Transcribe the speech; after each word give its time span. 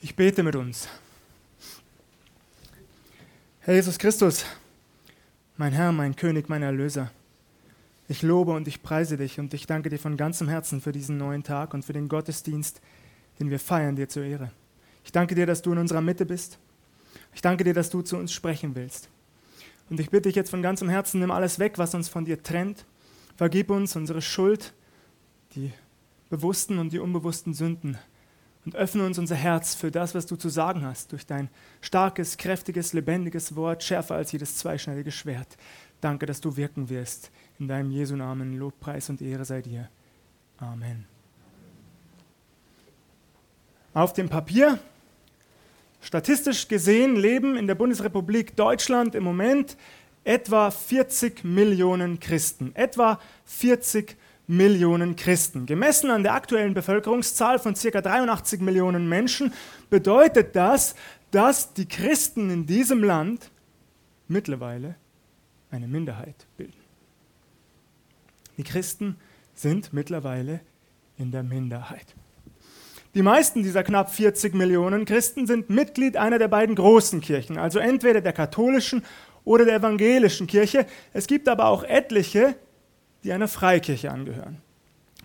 Ich 0.00 0.14
bete 0.14 0.44
mit 0.44 0.54
uns. 0.54 0.88
Herr 3.60 3.74
Jesus 3.74 3.98
Christus, 3.98 4.44
mein 5.56 5.72
Herr, 5.72 5.90
mein 5.90 6.14
König, 6.14 6.48
mein 6.48 6.62
Erlöser, 6.62 7.10
ich 8.06 8.22
lobe 8.22 8.52
und 8.52 8.68
ich 8.68 8.84
preise 8.84 9.16
dich 9.16 9.40
und 9.40 9.52
ich 9.54 9.66
danke 9.66 9.90
dir 9.90 9.98
von 9.98 10.16
ganzem 10.16 10.48
Herzen 10.48 10.80
für 10.80 10.92
diesen 10.92 11.18
neuen 11.18 11.42
Tag 11.42 11.74
und 11.74 11.84
für 11.84 11.92
den 11.92 12.08
Gottesdienst, 12.08 12.80
den 13.40 13.50
wir 13.50 13.58
feiern, 13.58 13.96
dir 13.96 14.08
zur 14.08 14.22
Ehre. 14.22 14.52
Ich 15.04 15.10
danke 15.10 15.34
dir, 15.34 15.46
dass 15.46 15.62
du 15.62 15.72
in 15.72 15.78
unserer 15.78 16.00
Mitte 16.00 16.24
bist. 16.24 16.58
Ich 17.34 17.42
danke 17.42 17.64
dir, 17.64 17.74
dass 17.74 17.90
du 17.90 18.00
zu 18.00 18.16
uns 18.16 18.32
sprechen 18.32 18.76
willst. 18.76 19.08
Und 19.90 19.98
ich 19.98 20.10
bitte 20.10 20.28
dich 20.28 20.36
jetzt 20.36 20.50
von 20.50 20.62
ganzem 20.62 20.88
Herzen, 20.88 21.18
nimm 21.18 21.32
alles 21.32 21.58
weg, 21.58 21.76
was 21.76 21.92
uns 21.94 22.08
von 22.08 22.24
dir 22.24 22.40
trennt. 22.40 22.84
Vergib 23.36 23.68
uns 23.68 23.96
unsere 23.96 24.22
Schuld, 24.22 24.74
die 25.56 25.72
bewussten 26.30 26.78
und 26.78 26.92
die 26.92 27.00
unbewussten 27.00 27.52
Sünden 27.52 27.98
und 28.68 28.76
öffne 28.76 29.06
uns 29.06 29.18
unser 29.18 29.34
Herz 29.34 29.74
für 29.74 29.90
das, 29.90 30.14
was 30.14 30.26
du 30.26 30.36
zu 30.36 30.50
sagen 30.50 30.84
hast, 30.84 31.12
durch 31.12 31.24
dein 31.24 31.48
starkes, 31.80 32.36
kräftiges, 32.36 32.92
lebendiges 32.92 33.56
Wort, 33.56 33.82
schärfer 33.82 34.16
als 34.16 34.30
jedes 34.30 34.58
zweischneidige 34.58 35.10
Schwert. 35.10 35.56
Danke, 36.02 36.26
dass 36.26 36.42
du 36.42 36.54
wirken 36.54 36.90
wirst. 36.90 37.30
In 37.58 37.66
deinem 37.66 37.90
Jesu 37.90 38.14
Namen 38.14 38.58
Lobpreis 38.58 39.08
und 39.08 39.22
Ehre 39.22 39.46
sei 39.46 39.62
dir. 39.62 39.88
Amen. 40.58 41.06
Auf 43.94 44.12
dem 44.12 44.28
Papier, 44.28 44.78
statistisch 46.02 46.68
gesehen, 46.68 47.16
leben 47.16 47.56
in 47.56 47.68
der 47.68 47.74
Bundesrepublik 47.74 48.54
Deutschland 48.54 49.14
im 49.14 49.24
Moment 49.24 49.78
etwa 50.24 50.70
40 50.70 51.42
Millionen 51.42 52.20
Christen. 52.20 52.72
Etwa 52.74 53.18
40 53.46 54.08
Millionen 54.08 54.27
Millionen 54.48 55.14
Christen. 55.14 55.66
Gemessen 55.66 56.10
an 56.10 56.22
der 56.22 56.32
aktuellen 56.32 56.72
Bevölkerungszahl 56.72 57.58
von 57.58 57.74
ca. 57.74 58.00
83 58.00 58.60
Millionen 58.60 59.08
Menschen 59.08 59.52
bedeutet 59.90 60.56
das, 60.56 60.94
dass 61.30 61.74
die 61.74 61.86
Christen 61.86 62.48
in 62.48 62.66
diesem 62.66 63.04
Land 63.04 63.50
mittlerweile 64.26 64.96
eine 65.70 65.86
Minderheit 65.86 66.46
bilden. 66.56 66.72
Die 68.56 68.64
Christen 68.64 69.16
sind 69.54 69.92
mittlerweile 69.92 70.60
in 71.18 71.30
der 71.30 71.42
Minderheit. 71.42 72.14
Die 73.14 73.22
meisten 73.22 73.62
dieser 73.62 73.82
knapp 73.82 74.10
40 74.10 74.54
Millionen 74.54 75.04
Christen 75.04 75.46
sind 75.46 75.68
Mitglied 75.68 76.16
einer 76.16 76.38
der 76.38 76.48
beiden 76.48 76.74
großen 76.74 77.20
Kirchen, 77.20 77.58
also 77.58 77.78
entweder 77.78 78.22
der 78.22 78.32
katholischen 78.32 79.04
oder 79.44 79.66
der 79.66 79.76
evangelischen 79.76 80.46
Kirche. 80.46 80.86
Es 81.12 81.26
gibt 81.26 81.48
aber 81.48 81.66
auch 81.66 81.84
etliche, 81.84 82.54
die 83.24 83.32
einer 83.32 83.48
Freikirche 83.48 84.10
angehören. 84.10 84.58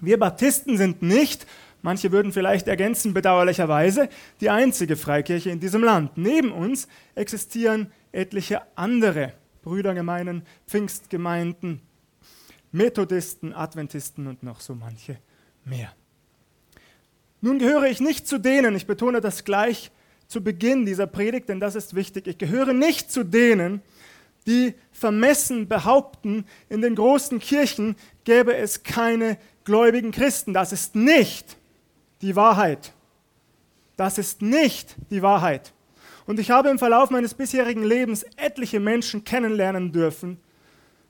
Wir 0.01 0.19
Baptisten 0.19 0.77
sind 0.77 1.01
nicht, 1.01 1.45
manche 1.81 2.11
würden 2.11 2.33
vielleicht 2.33 2.67
ergänzen 2.67 3.13
bedauerlicherweise, 3.13 4.09
die 4.41 4.49
einzige 4.49 4.95
Freikirche 4.95 5.49
in 5.49 5.59
diesem 5.59 5.83
Land. 5.83 6.17
Neben 6.17 6.51
uns 6.51 6.87
existieren 7.15 7.91
etliche 8.11 8.61
andere 8.75 9.33
Brüdergemeinden, 9.61 10.43
Pfingstgemeinden, 10.67 11.81
Methodisten, 12.71 13.53
Adventisten 13.53 14.27
und 14.27 14.43
noch 14.43 14.59
so 14.59 14.75
manche 14.75 15.17
mehr. 15.63 15.93
Nun 17.41 17.59
gehöre 17.59 17.85
ich 17.85 17.99
nicht 17.99 18.27
zu 18.27 18.37
denen, 18.37 18.75
ich 18.75 18.87
betone 18.87 19.21
das 19.21 19.43
gleich 19.43 19.91
zu 20.27 20.43
Beginn 20.43 20.85
dieser 20.85 21.07
Predigt, 21.07 21.49
denn 21.49 21.59
das 21.59 21.75
ist 21.75 21.93
wichtig, 21.93 22.27
ich 22.27 22.37
gehöre 22.37 22.73
nicht 22.73 23.11
zu 23.11 23.23
denen, 23.23 23.81
die 24.47 24.75
vermessen 24.91 25.67
behaupten, 25.67 26.45
in 26.69 26.81
den 26.81 26.95
großen 26.95 27.39
Kirchen 27.39 27.95
gäbe 28.23 28.55
es 28.55 28.83
keine 28.83 29.37
gläubigen 29.63 30.11
Christen. 30.11 30.53
Das 30.53 30.71
ist 30.71 30.95
nicht 30.95 31.57
die 32.21 32.35
Wahrheit. 32.35 32.93
Das 33.95 34.17
ist 34.17 34.41
nicht 34.41 34.95
die 35.09 35.21
Wahrheit. 35.21 35.73
Und 36.25 36.39
ich 36.39 36.51
habe 36.51 36.69
im 36.69 36.79
Verlauf 36.79 37.09
meines 37.09 37.33
bisherigen 37.33 37.83
Lebens 37.83 38.23
etliche 38.37 38.79
Menschen 38.79 39.23
kennenlernen 39.23 39.91
dürfen, 39.91 40.39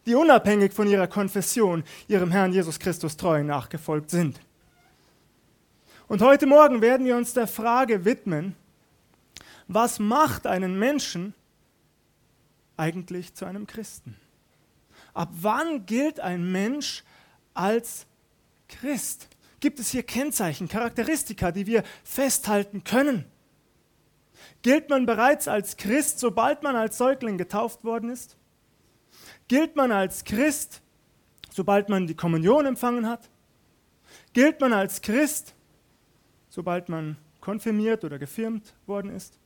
die 0.06 0.16
unabhängig 0.16 0.73
von 0.73 0.88
ihrer 0.88 1.08
Konfession 1.08 1.84
ihrem 2.07 2.31
Herrn 2.31 2.52
Jesus 2.52 2.80
Christus 2.80 3.16
treu 3.16 3.44
nachgefolgt 3.44 4.09
sind. 4.09 4.40
Und 6.07 6.22
heute 6.22 6.46
Morgen 6.46 6.81
werden 6.81 7.06
wir 7.06 7.16
uns 7.16 7.34
der 7.34 7.47
Frage 7.47 8.06
widmen, 8.06 8.56
was 9.68 10.00
macht 10.00 10.46
einen 10.46 10.78
Menschen 10.78 11.34
eigentlich 12.83 13.33
zu 13.33 13.45
einem 13.45 13.66
Christen? 13.66 14.17
Ab 15.13 15.29
wann 15.33 15.85
gilt 15.85 16.19
ein 16.19 16.51
Mensch 16.51 17.03
als 17.53 18.05
Christ? 18.67 19.29
Gibt 19.61 19.79
es 19.79 19.91
hier 19.91 20.03
Kennzeichen, 20.03 20.67
Charakteristika, 20.67 21.51
die 21.51 21.66
wir 21.66 21.83
festhalten 22.03 22.83
können? 22.83 23.23
Gilt 24.63 24.89
man 24.89 25.05
bereits 25.05 25.47
als 25.47 25.77
Christ, 25.77 26.19
sobald 26.19 26.63
man 26.63 26.75
als 26.75 26.97
Säugling 26.97 27.38
getauft 27.38 27.85
worden 27.85 28.09
ist? 28.09 28.35
Gilt 29.47 29.77
man 29.77 29.94
als 29.94 30.25
Christ, 30.25 30.81
sobald 31.51 31.88
man 31.88 32.07
die 32.07 32.15
Kommunion 32.15 32.65
empfangen 32.65 33.07
hat? 33.07 33.29
Gilt 34.33 34.59
man 34.59 34.73
als 34.73 35.01
Christ, 35.01 35.55
sobald 36.50 36.89
man 36.89 37.17
konfirmiert 37.39 38.03
oder 38.03 38.19
gefirmt 38.19 38.73
worden 38.85 39.11
ist? 39.11 39.39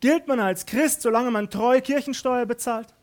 Gilt 0.00 0.26
man 0.28 0.40
als 0.40 0.66
Christ, 0.66 1.02
solange 1.02 1.30
man 1.30 1.50
treu 1.50 1.80
Kirchensteuer 1.80 2.46
bezahlt? 2.46 2.94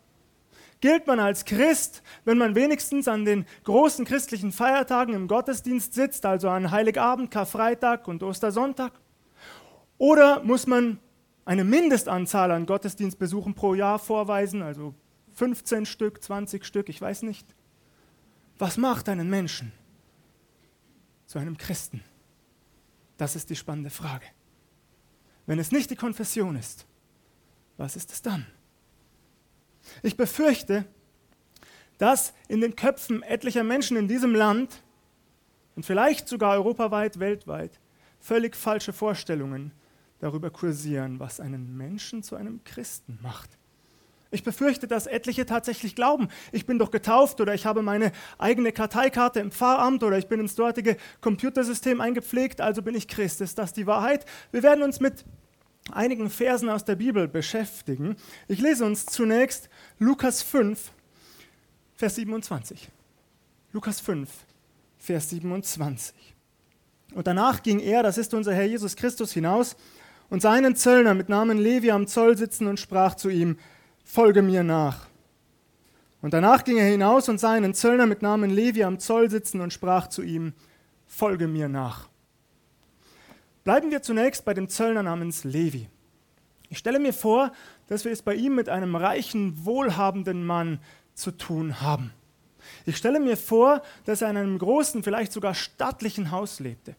Gilt 0.82 1.08
man 1.08 1.20
als 1.20 1.46
Christ, 1.46 2.04
wenn 2.26 2.38
man 2.38 2.54
wenigstens 2.56 3.08
an 3.08 3.26
den 3.26 3.46
großen 3.64 4.06
christlichen 4.06 4.52
Feiertagen 4.52 5.14
im 5.14 5.28
Gottesdienst 5.28 5.94
sitzt, 5.94 6.26
also 6.26 6.50
an 6.50 6.72
Heiligabend, 6.72 7.32
Karfreitag 7.32 8.08
und 8.08 8.22
Ostersonntag? 8.24 8.94
Oder 9.98 10.44
muss 10.44 10.68
man 10.68 11.00
eine 11.46 11.64
Mindestanzahl 11.64 12.52
an 12.52 12.66
Gottesdienstbesuchen 12.66 13.54
pro 13.54 13.74
Jahr 13.74 14.00
vorweisen, 14.00 14.62
also 14.62 14.94
15 15.34 15.86
Stück, 15.86 16.22
20 16.22 16.66
Stück, 16.66 16.90
ich 16.90 17.00
weiß 17.00 17.22
nicht? 17.22 17.48
Was 18.58 18.78
macht 18.78 19.10
einen 19.10 19.30
Menschen 19.30 19.72
zu 21.26 21.40
einem 21.40 21.58
Christen? 21.58 22.04
Das 23.18 23.36
ist 23.36 23.50
die 23.50 23.56
spannende 23.56 23.90
Frage. 23.90 24.26
Wenn 25.46 25.60
es 25.60 25.72
nicht 25.72 25.90
die 25.90 25.96
Konfession 25.96 26.56
ist, 26.56 26.86
was 27.78 27.96
ist 27.96 28.12
es 28.12 28.22
dann? 28.22 28.46
Ich 30.02 30.18
befürchte, 30.18 30.86
dass 31.98 32.34
in 32.48 32.62
den 32.62 32.76
Köpfen 32.76 33.24
etlicher 33.24 33.64
Menschen 33.64 33.98
in 33.98 34.08
diesem 34.08 34.34
Land 34.34 34.82
und 35.76 35.86
vielleicht 35.86 36.28
sogar 36.28 36.54
europaweit, 36.54 37.20
weltweit 37.20 37.80
völlig 38.20 38.56
falsche 38.56 38.92
Vorstellungen 38.92 39.72
darüber 40.20 40.50
kursieren, 40.50 41.20
was 41.20 41.40
einen 41.40 41.78
Menschen 41.78 42.24
zu 42.24 42.36
einem 42.36 42.64
Christen 42.64 43.20
macht. 43.22 43.58
Ich 44.32 44.44
befürchte, 44.44 44.88
dass 44.88 45.08
etliche 45.08 45.46
tatsächlich 45.46 45.96
glauben, 45.96 46.30
ich 46.52 46.66
bin 46.66 46.80
doch 46.80 46.92
getauft 46.92 47.40
oder 47.42 47.54
ich 47.54 47.66
habe 47.66 47.82
meine 47.82 48.12
eigene 48.38 48.72
Karteikarte 48.72 49.40
im 49.40 49.52
Pfarramt 49.52 50.04
oder 50.04 50.18
ich 50.18 50.28
bin 50.28 50.40
ins 50.40 50.56
dortige 50.56 50.98
Computersystem 51.22 52.02
eingepflegt, 52.02 52.60
also 52.60 52.82
bin 52.82 52.96
ich 52.96 53.08
Christ. 53.08 53.42
Ist 53.42 53.58
das 53.58 53.74
die 53.74 53.88
Wahrheit? 53.88 54.26
Wir 54.52 54.64
werden 54.64 54.84
uns 54.84 55.00
mit 55.00 55.26
einigen 55.92 56.30
Versen 56.30 56.70
aus 56.70 56.84
der 56.84 56.96
Bibel 56.96 57.28
beschäftigen. 57.28 58.16
Ich 58.48 58.60
lese 58.60 58.86
uns 58.86 59.06
zunächst 59.06 59.70
Lukas 60.00 60.42
5, 60.42 60.92
Vers 61.96 62.16
27. 62.16 62.90
Lukas 63.72 64.00
5, 64.00 64.30
Vers 64.98 65.30
27. 65.30 66.16
Und 67.14 67.28
danach 67.28 67.62
ging 67.62 67.80
er, 67.80 68.04
das 68.04 68.18
ist 68.18 68.34
unser 68.34 68.54
Herr 68.54 68.66
Jesus 68.66 68.96
Christus, 68.96 69.32
hinaus 69.32 69.76
und 70.30 70.42
sah 70.42 70.54
einen 70.54 70.76
Zöllner 70.76 71.14
mit 71.14 71.30
Namen 71.30 71.58
Levi 71.58 71.92
am 71.92 72.08
Zoll 72.08 72.38
sitzen 72.38 72.68
und 72.68 72.80
sprach 72.80 73.16
zu 73.16 73.30
ihm, 73.30 73.58
folge 74.06 74.42
mir 74.42 74.64
nach. 74.64 75.08
Und 76.22 76.34
danach 76.34 76.64
ging 76.64 76.78
er 76.78 76.86
hinaus 76.86 77.28
und 77.28 77.40
sah 77.40 77.52
einen 77.52 77.74
Zöllner 77.74 78.06
mit 78.06 78.22
Namen 78.22 78.50
Levi 78.50 78.84
am 78.84 79.00
Zoll 79.00 79.30
sitzen 79.30 79.60
und 79.60 79.74
sprach 79.74 80.08
zu 80.08 80.22
ihm, 80.22 80.54
folge 81.06 81.48
mir 81.48 81.68
nach. 81.68 82.08
Bleiben 83.64 83.92
wir 83.92 84.02
zunächst 84.02 84.46
bei 84.46 84.54
dem 84.54 84.70
Zöllner 84.70 85.04
namens 85.04 85.44
Levi. 85.44 85.90
Ich 86.70 86.78
stelle 86.78 87.00
mir 87.00 87.14
vor, 87.14 87.52
dass 87.88 88.06
wir 88.06 88.12
es 88.12 88.22
bei 88.22 88.36
ihm 88.36 88.56
mit 88.56 88.70
einem 88.70 88.96
reichen, 88.96 89.66
wohlhabenden 89.66 90.46
Mann 90.46 90.80
zu 91.14 91.32
tun 91.32 91.82
haben. 91.82 92.12
Ich 92.86 92.98
stelle 92.98 93.20
mir 93.20 93.38
vor, 93.38 93.82
dass 94.06 94.22
er 94.22 94.30
in 94.30 94.38
einem 94.38 94.58
großen, 94.58 95.04
vielleicht 95.04 95.32
sogar 95.32 95.54
stattlichen 95.54 96.32
Haus 96.32 96.60
lebte. 96.60 96.96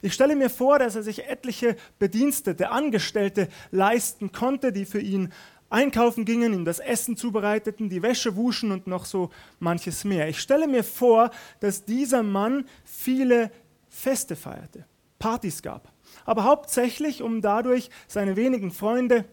Ich 0.00 0.14
stelle 0.14 0.36
mir 0.36 0.48
vor, 0.48 0.78
dass 0.78 0.94
er 0.94 1.02
sich 1.02 1.26
etliche 1.26 1.76
Bedienstete, 1.98 2.70
Angestellte 2.70 3.48
leisten 3.70 4.32
konnte, 4.32 4.72
die 4.72 4.84
für 4.84 5.00
ihn 5.00 5.32
einkaufen 5.72 6.24
gingen, 6.24 6.52
ihm 6.52 6.64
das 6.64 6.78
Essen 6.78 7.16
zubereiteten, 7.16 7.88
die 7.88 8.02
Wäsche 8.02 8.36
wuschen 8.36 8.72
und 8.72 8.86
noch 8.86 9.04
so 9.04 9.30
manches 9.58 10.04
mehr. 10.04 10.28
Ich 10.28 10.40
stelle 10.40 10.68
mir 10.68 10.84
vor, 10.84 11.30
dass 11.60 11.84
dieser 11.84 12.22
Mann 12.22 12.66
viele 12.84 13.50
Feste 13.88 14.36
feierte, 14.36 14.86
Partys 15.18 15.62
gab 15.62 15.92
aber 16.24 16.44
hauptsächlich, 16.44 17.22
um 17.22 17.40
dadurch 17.40 17.90
seine 18.06 18.36
wenigen 18.36 18.70
Freunde, 18.70 19.24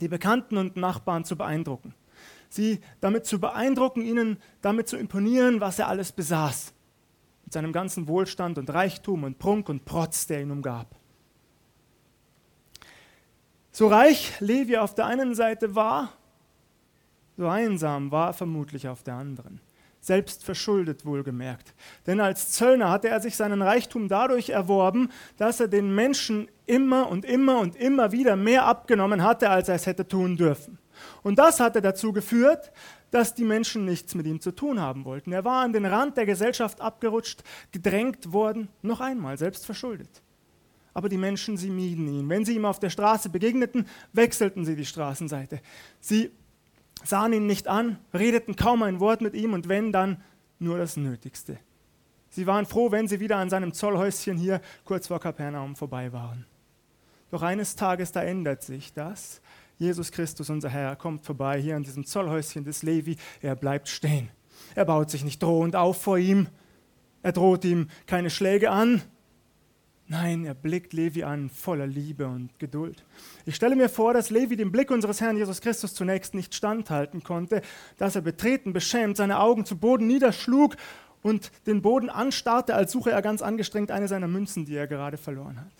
die 0.00 0.08
Bekannten 0.08 0.56
und 0.56 0.76
Nachbarn 0.76 1.24
zu 1.24 1.36
beeindrucken. 1.36 1.94
Sie 2.50 2.80
damit 3.00 3.26
zu 3.26 3.40
beeindrucken, 3.40 4.02
ihnen 4.02 4.38
damit 4.62 4.88
zu 4.88 4.96
imponieren, 4.96 5.60
was 5.60 5.78
er 5.78 5.88
alles 5.88 6.12
besaß. 6.12 6.72
Mit 7.44 7.52
seinem 7.52 7.72
ganzen 7.72 8.08
Wohlstand 8.08 8.58
und 8.58 8.70
Reichtum 8.70 9.24
und 9.24 9.38
Prunk 9.38 9.68
und 9.68 9.84
Protz, 9.84 10.26
der 10.26 10.42
ihn 10.42 10.50
umgab. 10.50 10.97
So 13.78 13.86
reich 13.86 14.32
Levi 14.40 14.76
auf 14.76 14.96
der 14.96 15.06
einen 15.06 15.36
Seite 15.36 15.76
war, 15.76 16.12
so 17.36 17.46
einsam 17.46 18.10
war 18.10 18.30
er 18.30 18.32
vermutlich 18.32 18.88
auf 18.88 19.04
der 19.04 19.14
anderen. 19.14 19.60
Selbst 20.00 20.42
verschuldet 20.42 21.06
wohlgemerkt. 21.06 21.74
Denn 22.04 22.18
als 22.18 22.50
Zöllner 22.50 22.90
hatte 22.90 23.08
er 23.08 23.20
sich 23.20 23.36
seinen 23.36 23.62
Reichtum 23.62 24.08
dadurch 24.08 24.50
erworben, 24.50 25.12
dass 25.36 25.60
er 25.60 25.68
den 25.68 25.94
Menschen 25.94 26.48
immer 26.66 27.08
und 27.08 27.24
immer 27.24 27.60
und 27.60 27.76
immer 27.76 28.10
wieder 28.10 28.34
mehr 28.34 28.64
abgenommen 28.64 29.22
hatte, 29.22 29.48
als 29.48 29.68
er 29.68 29.76
es 29.76 29.86
hätte 29.86 30.08
tun 30.08 30.36
dürfen. 30.36 30.80
Und 31.22 31.38
das 31.38 31.60
hatte 31.60 31.80
dazu 31.80 32.12
geführt, 32.12 32.72
dass 33.12 33.32
die 33.32 33.44
Menschen 33.44 33.84
nichts 33.84 34.12
mit 34.16 34.26
ihm 34.26 34.40
zu 34.40 34.50
tun 34.50 34.80
haben 34.80 35.04
wollten. 35.04 35.30
Er 35.30 35.44
war 35.44 35.62
an 35.62 35.72
den 35.72 35.86
Rand 35.86 36.16
der 36.16 36.26
Gesellschaft 36.26 36.80
abgerutscht, 36.80 37.44
gedrängt 37.70 38.32
worden, 38.32 38.70
noch 38.82 39.00
einmal, 39.00 39.38
selbst 39.38 39.64
verschuldet. 39.64 40.20
Aber 40.98 41.08
die 41.08 41.16
Menschen, 41.16 41.56
sie 41.56 41.70
mieden 41.70 42.08
ihn. 42.08 42.28
Wenn 42.28 42.44
sie 42.44 42.56
ihm 42.56 42.64
auf 42.64 42.80
der 42.80 42.90
Straße 42.90 43.28
begegneten, 43.28 43.86
wechselten 44.12 44.64
sie 44.64 44.74
die 44.74 44.84
Straßenseite. 44.84 45.60
Sie 46.00 46.32
sahen 47.04 47.32
ihn 47.32 47.46
nicht 47.46 47.68
an, 47.68 48.00
redeten 48.12 48.56
kaum 48.56 48.82
ein 48.82 48.98
Wort 48.98 49.20
mit 49.20 49.34
ihm 49.34 49.52
und 49.52 49.68
wenn, 49.68 49.92
dann 49.92 50.20
nur 50.58 50.76
das 50.76 50.96
Nötigste. 50.96 51.60
Sie 52.30 52.48
waren 52.48 52.66
froh, 52.66 52.90
wenn 52.90 53.06
sie 53.06 53.20
wieder 53.20 53.36
an 53.36 53.48
seinem 53.48 53.74
Zollhäuschen 53.74 54.36
hier 54.36 54.60
kurz 54.84 55.06
vor 55.06 55.20
Kapernaum 55.20 55.76
vorbei 55.76 56.12
waren. 56.12 56.46
Doch 57.30 57.42
eines 57.42 57.76
Tages, 57.76 58.10
da 58.10 58.24
ändert 58.24 58.64
sich 58.64 58.92
das. 58.92 59.40
Jesus 59.78 60.10
Christus, 60.10 60.50
unser 60.50 60.68
Herr, 60.68 60.96
kommt 60.96 61.24
vorbei 61.24 61.62
hier 61.62 61.76
an 61.76 61.84
diesem 61.84 62.06
Zollhäuschen 62.06 62.64
des 62.64 62.82
Levi. 62.82 63.18
Er 63.40 63.54
bleibt 63.54 63.86
stehen. 63.86 64.30
Er 64.74 64.84
baut 64.84 65.10
sich 65.10 65.22
nicht 65.22 65.40
drohend 65.40 65.76
auf 65.76 66.02
vor 66.02 66.18
ihm. 66.18 66.48
Er 67.22 67.30
droht 67.30 67.64
ihm 67.64 67.86
keine 68.06 68.30
Schläge 68.30 68.72
an. 68.72 69.00
Nein, 70.10 70.46
er 70.46 70.54
blickt 70.54 70.94
Levi 70.94 71.22
an 71.22 71.50
voller 71.50 71.86
Liebe 71.86 72.26
und 72.26 72.58
Geduld. 72.58 73.04
Ich 73.44 73.54
stelle 73.54 73.76
mir 73.76 73.90
vor, 73.90 74.14
dass 74.14 74.30
Levi 74.30 74.56
dem 74.56 74.72
Blick 74.72 74.90
unseres 74.90 75.20
Herrn 75.20 75.36
Jesus 75.36 75.60
Christus 75.60 75.92
zunächst 75.92 76.34
nicht 76.34 76.54
standhalten 76.54 77.22
konnte, 77.22 77.60
dass 77.98 78.16
er 78.16 78.22
betreten, 78.22 78.72
beschämt 78.72 79.18
seine 79.18 79.38
Augen 79.38 79.66
zu 79.66 79.76
Boden 79.76 80.06
niederschlug 80.06 80.76
und 81.22 81.52
den 81.66 81.82
Boden 81.82 82.08
anstarrte, 82.08 82.74
als 82.74 82.90
suche 82.90 83.10
er 83.10 83.20
ganz 83.20 83.42
angestrengt 83.42 83.90
eine 83.90 84.08
seiner 84.08 84.28
Münzen, 84.28 84.64
die 84.64 84.76
er 84.76 84.86
gerade 84.86 85.18
verloren 85.18 85.60
hat. 85.60 85.72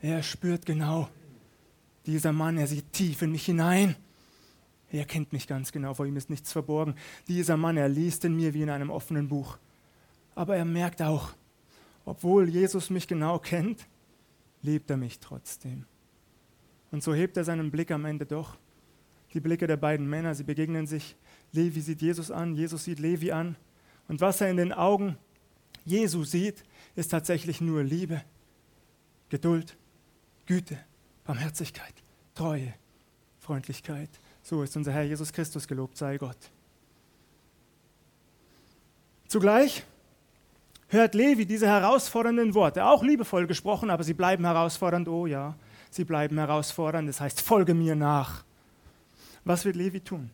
Er 0.00 0.22
spürt 0.22 0.64
genau, 0.64 1.08
dieser 2.06 2.32
Mann, 2.32 2.56
er 2.56 2.68
sieht 2.68 2.92
tief 2.92 3.20
in 3.22 3.32
mich 3.32 3.46
hinein. 3.46 3.96
Er 4.92 5.04
kennt 5.06 5.32
mich 5.32 5.48
ganz 5.48 5.72
genau, 5.72 5.92
vor 5.92 6.06
ihm 6.06 6.16
ist 6.16 6.30
nichts 6.30 6.52
verborgen. 6.52 6.94
Dieser 7.26 7.56
Mann, 7.56 7.76
er 7.76 7.88
liest 7.88 8.24
in 8.24 8.36
mir 8.36 8.54
wie 8.54 8.62
in 8.62 8.70
einem 8.70 8.90
offenen 8.90 9.26
Buch. 9.26 9.58
Aber 10.36 10.56
er 10.56 10.64
merkt 10.64 11.02
auch, 11.02 11.34
obwohl 12.08 12.48
Jesus 12.48 12.90
mich 12.90 13.06
genau 13.06 13.38
kennt, 13.38 13.86
liebt 14.62 14.90
er 14.90 14.96
mich 14.96 15.20
trotzdem. 15.20 15.84
Und 16.90 17.02
so 17.02 17.14
hebt 17.14 17.36
er 17.36 17.44
seinen 17.44 17.70
Blick 17.70 17.90
am 17.90 18.04
Ende 18.06 18.24
doch. 18.24 18.56
Die 19.34 19.40
Blicke 19.40 19.66
der 19.66 19.76
beiden 19.76 20.08
Männer, 20.08 20.34
sie 20.34 20.44
begegnen 20.44 20.86
sich. 20.86 21.16
Levi 21.52 21.80
sieht 21.82 22.00
Jesus 22.00 22.30
an, 22.30 22.54
Jesus 22.54 22.84
sieht 22.84 22.98
Levi 22.98 23.30
an. 23.30 23.56
Und 24.08 24.22
was 24.22 24.40
er 24.40 24.50
in 24.50 24.56
den 24.56 24.72
Augen 24.72 25.18
Jesu 25.84 26.24
sieht, 26.24 26.64
ist 26.96 27.10
tatsächlich 27.10 27.60
nur 27.60 27.82
Liebe, 27.82 28.22
Geduld, 29.28 29.76
Güte, 30.46 30.78
Barmherzigkeit, 31.24 31.94
Treue, 32.34 32.72
Freundlichkeit. 33.38 34.08
So 34.42 34.62
ist 34.62 34.74
unser 34.76 34.92
Herr 34.92 35.02
Jesus 35.02 35.30
Christus 35.30 35.68
gelobt, 35.68 35.98
sei 35.98 36.16
Gott. 36.16 36.38
Zugleich 39.26 39.84
hört 40.88 41.14
Levi 41.14 41.46
diese 41.46 41.66
herausfordernden 41.66 42.54
Worte, 42.54 42.84
auch 42.84 43.02
liebevoll 43.02 43.46
gesprochen, 43.46 43.90
aber 43.90 44.04
sie 44.04 44.14
bleiben 44.14 44.44
herausfordernd. 44.44 45.08
Oh 45.08 45.26
ja, 45.26 45.54
sie 45.90 46.04
bleiben 46.04 46.38
herausfordernd. 46.38 47.08
Das 47.08 47.20
heißt, 47.20 47.40
folge 47.40 47.74
mir 47.74 47.94
nach. 47.94 48.44
Was 49.44 49.64
wird 49.64 49.76
Levi 49.76 50.00
tun? 50.00 50.30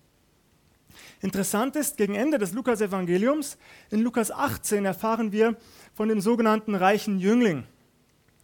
Interessant 1.20 1.76
ist, 1.76 1.96
gegen 1.96 2.14
Ende 2.14 2.38
des 2.38 2.52
Lukas-Evangeliums, 2.52 3.56
in 3.90 4.00
Lukas 4.00 4.30
18 4.30 4.84
erfahren 4.84 5.32
wir 5.32 5.56
von 5.94 6.08
dem 6.08 6.20
sogenannten 6.20 6.74
reichen 6.74 7.18
Jüngling. 7.18 7.64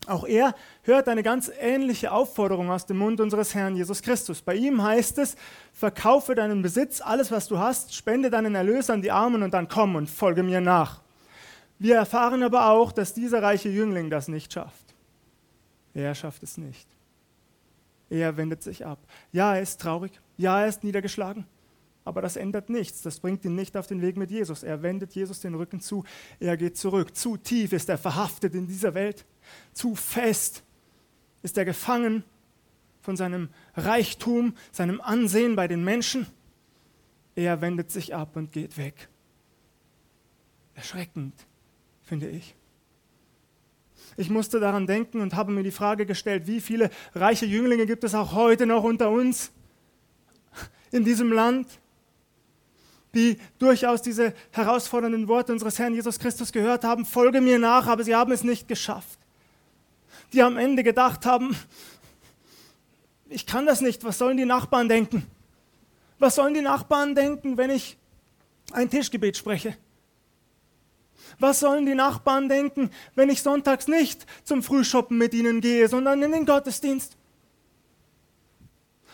Auch 0.06 0.24
er 0.24 0.54
hört 0.82 1.08
eine 1.08 1.22
ganz 1.22 1.50
ähnliche 1.60 2.10
Aufforderung 2.10 2.70
aus 2.70 2.86
dem 2.86 2.96
Mund 2.96 3.20
unseres 3.20 3.54
Herrn 3.54 3.76
Jesus 3.76 4.00
Christus. 4.00 4.40
Bei 4.40 4.54
ihm 4.54 4.82
heißt 4.82 5.18
es, 5.18 5.36
verkaufe 5.74 6.34
deinen 6.34 6.62
Besitz, 6.62 7.00
alles 7.00 7.30
was 7.30 7.48
du 7.48 7.58
hast, 7.58 7.94
spende 7.94 8.30
deinen 8.30 8.54
Erlös 8.54 8.88
an 8.88 9.02
die 9.02 9.12
Armen 9.12 9.42
und 9.42 9.52
dann 9.52 9.68
komm 9.68 9.96
und 9.96 10.08
folge 10.08 10.42
mir 10.42 10.60
nach. 10.60 11.00
Wir 11.80 11.96
erfahren 11.96 12.42
aber 12.42 12.68
auch, 12.68 12.92
dass 12.92 13.14
dieser 13.14 13.42
reiche 13.42 13.70
Jüngling 13.70 14.10
das 14.10 14.28
nicht 14.28 14.52
schafft. 14.52 14.94
Er 15.94 16.14
schafft 16.14 16.42
es 16.42 16.58
nicht. 16.58 16.86
Er 18.10 18.36
wendet 18.36 18.62
sich 18.62 18.84
ab. 18.84 18.98
Ja, 19.32 19.54
er 19.54 19.62
ist 19.62 19.80
traurig. 19.80 20.12
Ja, 20.36 20.60
er 20.60 20.68
ist 20.68 20.84
niedergeschlagen. 20.84 21.46
Aber 22.04 22.20
das 22.20 22.36
ändert 22.36 22.68
nichts. 22.68 23.00
Das 23.00 23.18
bringt 23.20 23.46
ihn 23.46 23.54
nicht 23.54 23.78
auf 23.78 23.86
den 23.86 24.02
Weg 24.02 24.18
mit 24.18 24.30
Jesus. 24.30 24.62
Er 24.62 24.82
wendet 24.82 25.14
Jesus 25.14 25.40
den 25.40 25.54
Rücken 25.54 25.80
zu. 25.80 26.04
Er 26.38 26.58
geht 26.58 26.76
zurück. 26.76 27.16
Zu 27.16 27.38
tief 27.38 27.72
ist 27.72 27.88
er 27.88 27.96
verhaftet 27.96 28.54
in 28.54 28.66
dieser 28.66 28.92
Welt. 28.92 29.24
Zu 29.72 29.94
fest 29.94 30.62
ist 31.42 31.56
er 31.56 31.64
gefangen 31.64 32.24
von 33.00 33.16
seinem 33.16 33.48
Reichtum, 33.74 34.54
seinem 34.70 35.00
Ansehen 35.00 35.56
bei 35.56 35.66
den 35.66 35.82
Menschen. 35.82 36.26
Er 37.36 37.62
wendet 37.62 37.90
sich 37.90 38.14
ab 38.14 38.36
und 38.36 38.52
geht 38.52 38.76
weg. 38.76 39.08
Erschreckend, 40.74 41.46
finde 42.10 42.28
ich. 42.28 42.54
Ich 44.18 44.28
musste 44.28 44.60
daran 44.60 44.86
denken 44.86 45.22
und 45.22 45.34
habe 45.34 45.50
mir 45.50 45.62
die 45.62 45.70
Frage 45.70 46.04
gestellt, 46.04 46.46
wie 46.46 46.60
viele 46.60 46.90
reiche 47.14 47.46
Jünglinge 47.46 47.86
gibt 47.86 48.04
es 48.04 48.14
auch 48.14 48.32
heute 48.32 48.66
noch 48.66 48.84
unter 48.84 49.10
uns 49.10 49.50
in 50.90 51.04
diesem 51.04 51.32
Land, 51.32 51.66
die 53.14 53.38
durchaus 53.58 54.02
diese 54.02 54.34
herausfordernden 54.50 55.26
Worte 55.26 55.52
unseres 55.52 55.78
Herrn 55.78 55.94
Jesus 55.94 56.18
Christus 56.18 56.52
gehört 56.52 56.84
haben, 56.84 57.06
folge 57.06 57.40
mir 57.40 57.58
nach, 57.58 57.86
aber 57.86 58.04
sie 58.04 58.14
haben 58.14 58.32
es 58.32 58.44
nicht 58.44 58.68
geschafft 58.68 59.18
die 60.32 60.42
am 60.42 60.56
Ende 60.56 60.82
gedacht 60.82 61.26
haben, 61.26 61.56
ich 63.28 63.46
kann 63.46 63.66
das 63.66 63.80
nicht, 63.80 64.04
was 64.04 64.18
sollen 64.18 64.36
die 64.36 64.44
Nachbarn 64.44 64.88
denken? 64.88 65.26
Was 66.18 66.34
sollen 66.34 66.54
die 66.54 66.62
Nachbarn 66.62 67.14
denken, 67.14 67.56
wenn 67.56 67.70
ich 67.70 67.96
ein 68.72 68.90
Tischgebet 68.90 69.36
spreche? 69.36 69.76
Was 71.38 71.60
sollen 71.60 71.86
die 71.86 71.94
Nachbarn 71.94 72.48
denken, 72.48 72.90
wenn 73.14 73.30
ich 73.30 73.42
sonntags 73.42 73.88
nicht 73.88 74.26
zum 74.44 74.62
Frühshoppen 74.62 75.16
mit 75.16 75.34
ihnen 75.34 75.60
gehe, 75.60 75.88
sondern 75.88 76.22
in 76.22 76.32
den 76.32 76.46
Gottesdienst? 76.46 77.16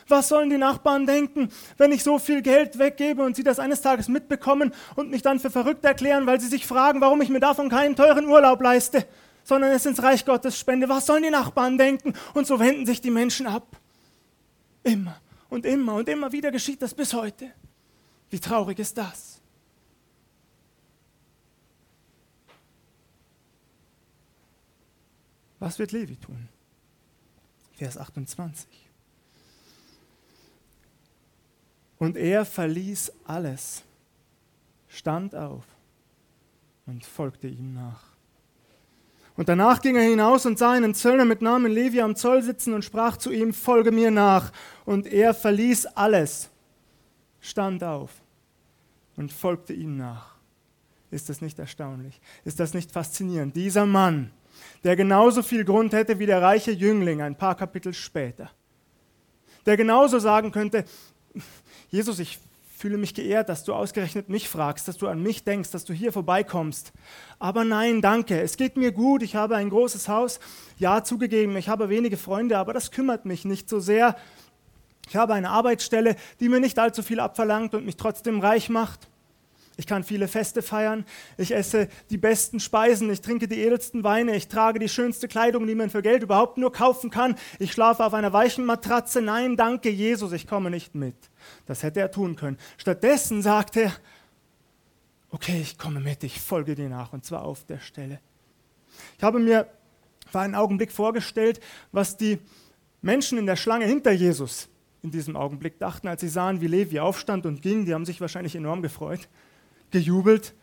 Was 0.08 0.28
sollen 0.28 0.50
die 0.50 0.58
Nachbarn 0.58 1.04
denken, 1.04 1.50
wenn 1.78 1.90
ich 1.90 2.04
so 2.04 2.18
viel 2.18 2.40
Geld 2.40 2.78
weggebe 2.78 3.22
und 3.22 3.34
sie 3.34 3.42
das 3.42 3.58
eines 3.58 3.80
Tages 3.80 4.08
mitbekommen 4.08 4.72
und 4.94 5.10
mich 5.10 5.22
dann 5.22 5.40
für 5.40 5.50
verrückt 5.50 5.84
erklären, 5.84 6.26
weil 6.26 6.40
sie 6.40 6.46
sich 6.46 6.64
fragen, 6.64 7.00
warum 7.00 7.20
ich 7.22 7.28
mir 7.28 7.40
davon 7.40 7.68
keinen 7.68 7.96
teuren 7.96 8.26
Urlaub 8.26 8.60
leiste? 8.62 9.04
sondern 9.46 9.70
es 9.70 9.86
ins 9.86 10.02
Reich 10.02 10.24
Gottes 10.24 10.58
spende. 10.58 10.88
Was 10.88 11.06
sollen 11.06 11.22
die 11.22 11.30
Nachbarn 11.30 11.78
denken? 11.78 12.14
Und 12.34 12.46
so 12.48 12.58
wenden 12.58 12.84
sich 12.84 13.00
die 13.00 13.12
Menschen 13.12 13.46
ab. 13.46 13.76
Immer 14.82 15.20
und 15.48 15.64
immer 15.64 15.94
und 15.94 16.08
immer 16.08 16.32
wieder 16.32 16.50
geschieht 16.50 16.82
das 16.82 16.92
bis 16.92 17.14
heute. 17.14 17.52
Wie 18.28 18.40
traurig 18.40 18.80
ist 18.80 18.98
das? 18.98 19.35
Was 25.58 25.78
wird 25.78 25.92
Levi 25.92 26.16
tun? 26.16 26.48
Vers 27.74 27.98
28. 27.98 28.66
Und 31.98 32.16
er 32.16 32.44
verließ 32.44 33.12
alles, 33.24 33.82
stand 34.88 35.34
auf 35.34 35.64
und 36.86 37.04
folgte 37.04 37.48
ihm 37.48 37.74
nach. 37.74 38.02
Und 39.36 39.48
danach 39.50 39.82
ging 39.82 39.96
er 39.96 40.02
hinaus 40.02 40.46
und 40.46 40.58
sah 40.58 40.72
einen 40.72 40.94
Zöllner 40.94 41.26
mit 41.26 41.42
Namen 41.42 41.70
Levi 41.70 42.00
am 42.00 42.16
Zoll 42.16 42.42
sitzen 42.42 42.72
und 42.72 42.84
sprach 42.84 43.18
zu 43.18 43.30
ihm, 43.30 43.52
folge 43.52 43.92
mir 43.92 44.10
nach. 44.10 44.50
Und 44.86 45.06
er 45.06 45.34
verließ 45.34 45.86
alles, 45.86 46.48
stand 47.40 47.84
auf 47.84 48.10
und 49.16 49.32
folgte 49.32 49.74
ihm 49.74 49.96
nach. 49.96 50.36
Ist 51.10 51.28
das 51.28 51.40
nicht 51.40 51.58
erstaunlich? 51.58 52.20
Ist 52.44 52.60
das 52.60 52.72
nicht 52.72 52.90
faszinierend? 52.90 53.56
Dieser 53.56 53.84
Mann, 53.84 54.30
der 54.84 54.96
genauso 54.96 55.42
viel 55.42 55.64
Grund 55.64 55.92
hätte 55.92 56.18
wie 56.18 56.26
der 56.26 56.42
reiche 56.42 56.72
Jüngling 56.72 57.22
ein 57.22 57.36
paar 57.36 57.54
Kapitel 57.54 57.94
später, 57.94 58.50
der 59.64 59.76
genauso 59.76 60.18
sagen 60.18 60.52
könnte, 60.52 60.84
Jesus, 61.90 62.18
ich 62.18 62.38
fühle 62.76 62.98
mich 62.98 63.14
geehrt, 63.14 63.48
dass 63.48 63.64
du 63.64 63.72
ausgerechnet 63.72 64.28
mich 64.28 64.48
fragst, 64.48 64.86
dass 64.86 64.98
du 64.98 65.08
an 65.08 65.22
mich 65.22 65.44
denkst, 65.44 65.70
dass 65.70 65.84
du 65.84 65.94
hier 65.94 66.12
vorbeikommst. 66.12 66.92
Aber 67.38 67.64
nein, 67.64 68.02
danke, 68.02 68.40
es 68.40 68.56
geht 68.56 68.76
mir 68.76 68.92
gut, 68.92 69.22
ich 69.22 69.34
habe 69.34 69.56
ein 69.56 69.70
großes 69.70 70.08
Haus. 70.08 70.40
Ja, 70.78 71.02
zugegeben, 71.02 71.56
ich 71.56 71.68
habe 71.68 71.88
wenige 71.88 72.18
Freunde, 72.18 72.58
aber 72.58 72.74
das 72.74 72.90
kümmert 72.90 73.24
mich 73.24 73.44
nicht 73.44 73.70
so 73.70 73.80
sehr. 73.80 74.14
Ich 75.08 75.16
habe 75.16 75.34
eine 75.34 75.50
Arbeitsstelle, 75.50 76.16
die 76.40 76.48
mir 76.48 76.60
nicht 76.60 76.78
allzu 76.78 77.02
viel 77.02 77.20
abverlangt 77.20 77.74
und 77.74 77.86
mich 77.86 77.96
trotzdem 77.96 78.40
reich 78.40 78.68
macht. 78.68 79.08
Ich 79.78 79.86
kann 79.86 80.04
viele 80.04 80.26
Feste 80.26 80.62
feiern, 80.62 81.04
ich 81.36 81.54
esse 81.54 81.88
die 82.08 82.16
besten 82.16 82.60
Speisen, 82.60 83.10
ich 83.10 83.20
trinke 83.20 83.46
die 83.46 83.60
edelsten 83.60 84.04
Weine, 84.04 84.34
ich 84.34 84.48
trage 84.48 84.78
die 84.78 84.88
schönste 84.88 85.28
Kleidung, 85.28 85.66
die 85.66 85.74
man 85.74 85.90
für 85.90 86.00
Geld 86.00 86.22
überhaupt 86.22 86.56
nur 86.56 86.72
kaufen 86.72 87.10
kann, 87.10 87.36
ich 87.58 87.72
schlafe 87.72 88.04
auf 88.04 88.14
einer 88.14 88.32
weichen 88.32 88.64
Matratze. 88.64 89.20
Nein, 89.20 89.56
danke 89.56 89.90
Jesus, 89.90 90.32
ich 90.32 90.46
komme 90.46 90.70
nicht 90.70 90.94
mit. 90.94 91.16
Das 91.66 91.82
hätte 91.82 92.00
er 92.00 92.10
tun 92.10 92.36
können. 92.36 92.56
Stattdessen 92.78 93.42
sagt 93.42 93.76
er, 93.76 93.92
okay, 95.30 95.60
ich 95.60 95.76
komme 95.76 96.00
mit, 96.00 96.24
ich 96.24 96.40
folge 96.40 96.74
dir 96.74 96.88
nach 96.88 97.12
und 97.12 97.26
zwar 97.26 97.42
auf 97.42 97.64
der 97.64 97.80
Stelle. 97.80 98.20
Ich 99.18 99.22
habe 99.22 99.38
mir 99.38 99.66
für 100.26 100.40
einen 100.40 100.54
Augenblick 100.54 100.90
vorgestellt, 100.90 101.60
was 101.92 102.16
die 102.16 102.38
Menschen 103.02 103.36
in 103.36 103.44
der 103.44 103.56
Schlange 103.56 103.84
hinter 103.84 104.12
Jesus 104.12 104.70
in 105.02 105.10
diesem 105.10 105.36
Augenblick 105.36 105.78
dachten, 105.78 106.08
als 106.08 106.22
sie 106.22 106.28
sahen, 106.28 106.62
wie 106.62 106.66
Levi 106.66 106.98
aufstand 106.98 107.44
und 107.44 107.60
ging. 107.60 107.84
Die 107.84 107.92
haben 107.92 108.06
sich 108.06 108.22
wahrscheinlich 108.22 108.56
enorm 108.56 108.80
gefreut 108.80 109.28
gejubelt. 109.96 110.54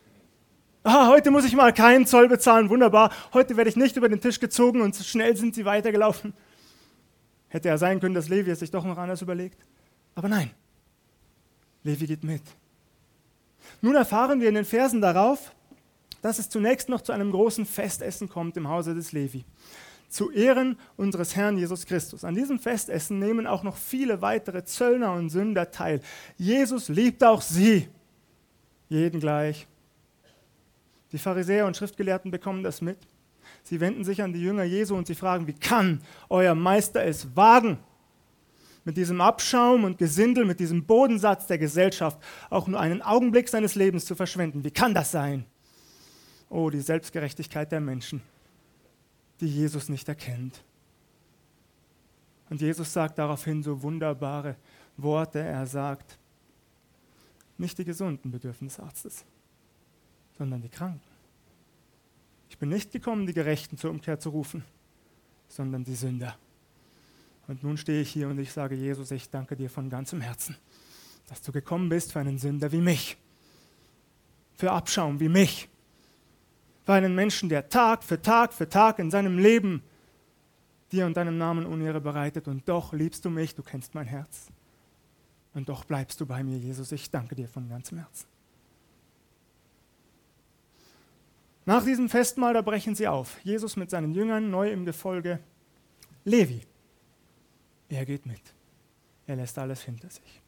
Ah, 0.84 1.08
heute 1.08 1.30
muss 1.30 1.44
ich 1.44 1.56
mal 1.56 1.72
keinen 1.72 2.06
Zoll 2.06 2.28
bezahlen, 2.28 2.70
wunderbar. 2.70 3.10
Heute 3.32 3.56
werde 3.56 3.70
ich 3.70 3.76
nicht 3.76 3.96
über 3.96 4.08
den 4.08 4.20
Tisch 4.20 4.38
gezogen 4.38 4.80
und 4.80 4.94
schnell 4.94 5.36
sind 5.36 5.54
sie 5.54 5.64
weitergelaufen. 5.64 6.34
Hätte 7.48 7.68
ja 7.68 7.78
sein 7.78 8.00
können, 8.00 8.14
dass 8.14 8.28
Levi 8.28 8.50
es 8.50 8.60
sich 8.60 8.70
doch 8.70 8.84
noch 8.84 8.98
anders 8.98 9.22
überlegt. 9.22 9.58
Aber 10.14 10.28
nein, 10.28 10.50
Levi 11.82 12.06
geht 12.06 12.22
mit. 12.22 12.42
Nun 13.80 13.96
erfahren 13.96 14.40
wir 14.40 14.48
in 14.48 14.54
den 14.54 14.64
Versen 14.64 15.00
darauf, 15.00 15.52
dass 16.22 16.38
es 16.38 16.48
zunächst 16.48 16.88
noch 16.88 17.00
zu 17.00 17.12
einem 17.12 17.32
großen 17.32 17.66
Festessen 17.66 18.28
kommt 18.28 18.56
im 18.56 18.68
Hause 18.68 18.94
des 18.94 19.12
Levi. 19.12 19.44
Zu 20.08 20.30
Ehren 20.30 20.78
unseres 20.96 21.34
Herrn 21.34 21.58
Jesus 21.58 21.86
Christus. 21.86 22.24
An 22.24 22.36
diesem 22.36 22.60
Festessen 22.60 23.18
nehmen 23.18 23.46
auch 23.46 23.64
noch 23.64 23.76
viele 23.76 24.22
weitere 24.22 24.64
Zöllner 24.64 25.12
und 25.14 25.30
Sünder 25.30 25.70
teil. 25.72 26.00
Jesus 26.36 26.88
liebt 26.88 27.24
auch 27.24 27.42
sie 27.42 27.88
jeden 28.94 29.20
gleich. 29.20 29.66
Die 31.12 31.18
Pharisäer 31.18 31.66
und 31.66 31.76
Schriftgelehrten 31.76 32.30
bekommen 32.30 32.62
das 32.62 32.80
mit. 32.80 32.98
Sie 33.62 33.80
wenden 33.80 34.04
sich 34.04 34.22
an 34.22 34.32
die 34.32 34.40
Jünger 34.40 34.64
Jesu 34.64 34.96
und 34.96 35.06
sie 35.06 35.14
fragen, 35.14 35.46
wie 35.46 35.52
kann 35.52 36.00
euer 36.28 36.54
Meister 36.54 37.04
es 37.04 37.36
wagen, 37.36 37.78
mit 38.84 38.96
diesem 38.96 39.20
Abschaum 39.20 39.84
und 39.84 39.98
Gesindel, 39.98 40.44
mit 40.44 40.60
diesem 40.60 40.84
Bodensatz 40.84 41.46
der 41.46 41.58
Gesellschaft 41.58 42.18
auch 42.50 42.66
nur 42.66 42.80
einen 42.80 43.02
Augenblick 43.02 43.48
seines 43.48 43.74
Lebens 43.74 44.04
zu 44.04 44.14
verschwenden? 44.14 44.64
Wie 44.64 44.70
kann 44.70 44.94
das 44.94 45.10
sein? 45.10 45.46
Oh, 46.50 46.70
die 46.70 46.80
Selbstgerechtigkeit 46.80 47.72
der 47.72 47.80
Menschen, 47.80 48.22
die 49.40 49.48
Jesus 49.48 49.88
nicht 49.88 50.08
erkennt. 50.08 50.62
Und 52.50 52.60
Jesus 52.60 52.92
sagt 52.92 53.18
daraufhin 53.18 53.62
so 53.62 53.82
wunderbare 53.82 54.56
Worte. 54.96 55.40
Er 55.40 55.66
sagt, 55.66 56.18
nicht 57.58 57.78
die 57.78 57.84
Gesunden 57.84 58.30
bedürfen 58.30 58.68
des 58.68 58.80
Arztes, 58.80 59.24
sondern 60.36 60.62
die 60.62 60.68
Kranken. 60.68 61.00
Ich 62.48 62.58
bin 62.58 62.68
nicht 62.68 62.92
gekommen, 62.92 63.26
die 63.26 63.32
Gerechten 63.32 63.78
zur 63.78 63.90
Umkehr 63.90 64.18
zu 64.18 64.30
rufen, 64.30 64.64
sondern 65.48 65.84
die 65.84 65.94
Sünder. 65.94 66.36
Und 67.46 67.62
nun 67.62 67.76
stehe 67.76 68.00
ich 68.00 68.10
hier 68.10 68.28
und 68.28 68.38
ich 68.38 68.52
sage, 68.52 68.74
Jesus, 68.74 69.10
ich 69.10 69.28
danke 69.28 69.56
dir 69.56 69.68
von 69.68 69.90
ganzem 69.90 70.20
Herzen, 70.20 70.56
dass 71.28 71.42
du 71.42 71.52
gekommen 71.52 71.88
bist 71.88 72.12
für 72.12 72.20
einen 72.20 72.38
Sünder 72.38 72.72
wie 72.72 72.80
mich, 72.80 73.16
für 74.54 74.70
Abschaum 74.70 75.20
wie 75.20 75.28
mich, 75.28 75.68
für 76.84 76.92
einen 76.92 77.14
Menschen, 77.14 77.48
der 77.48 77.68
Tag 77.68 78.02
für 78.02 78.20
Tag 78.20 78.52
für 78.52 78.68
Tag 78.68 78.98
in 78.98 79.10
seinem 79.10 79.38
Leben 79.38 79.82
dir 80.92 81.06
und 81.06 81.16
deinem 81.16 81.38
Namen 81.38 81.66
Unehre 81.66 82.00
bereitet 82.00 82.48
und 82.48 82.68
doch 82.68 82.92
liebst 82.92 83.24
du 83.24 83.30
mich, 83.30 83.54
du 83.54 83.62
kennst 83.62 83.94
mein 83.94 84.06
Herz. 84.06 84.48
Und 85.54 85.68
doch 85.68 85.84
bleibst 85.84 86.20
du 86.20 86.26
bei 86.26 86.42
mir, 86.42 86.58
Jesus. 86.58 86.92
Ich 86.92 87.10
danke 87.10 87.34
dir 87.34 87.48
von 87.48 87.68
ganzem 87.68 87.98
Herzen. 87.98 88.26
Nach 91.64 91.84
diesem 91.84 92.08
Festmahl, 92.08 92.52
da 92.52 92.60
brechen 92.60 92.94
sie 92.94 93.08
auf. 93.08 93.42
Jesus 93.42 93.76
mit 93.76 93.88
seinen 93.88 94.12
Jüngern, 94.12 94.50
neu 94.50 94.70
im 94.70 94.84
Gefolge. 94.84 95.38
Levi, 96.24 96.60
er 97.88 98.04
geht 98.04 98.26
mit. 98.26 98.42
Er 99.26 99.36
lässt 99.36 99.58
alles 99.58 99.82
hinter 99.82 100.10
sich. 100.10 100.42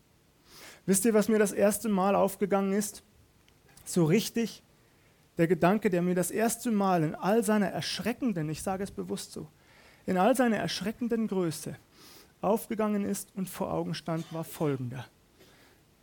Wisst 0.85 1.05
ihr, 1.05 1.15
was 1.15 1.29
mir 1.29 1.39
das 1.39 1.53
erste 1.53 1.89
Mal 1.89 2.15
aufgegangen 2.15 2.73
ist? 2.73 3.03
So 3.85 4.05
richtig 4.05 4.63
der 5.39 5.47
Gedanke, 5.47 5.91
der 5.91 6.03
mir 6.03 6.15
das 6.15 6.31
erste 6.31 6.71
Mal 6.71 7.03
in 7.03 7.15
all 7.15 7.45
seiner 7.45 7.69
erschreckenden, 7.69 8.49
ich 8.49 8.63
sage 8.63 8.85
es 8.85 8.91
bewusst 8.91 9.33
so, 9.33 9.49
in 10.07 10.17
all 10.17 10.35
seiner 10.35 10.57
erschreckenden 10.57 11.29
Größe 11.29 11.77
aufgegangen 12.47 13.05
ist 13.05 13.35
und 13.35 13.49
vor 13.49 13.73
Augen 13.73 13.95
stand, 13.95 14.33
war 14.33 14.45
folgender. 14.45 15.07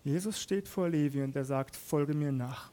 Jesus 0.03 0.41
steht 0.41 0.67
vor 0.67 0.89
Levi 0.89 1.23
und 1.23 1.35
er 1.35 1.45
sagt, 1.45 1.75
folge 1.75 2.13
mir 2.13 2.31
nach. 2.31 2.71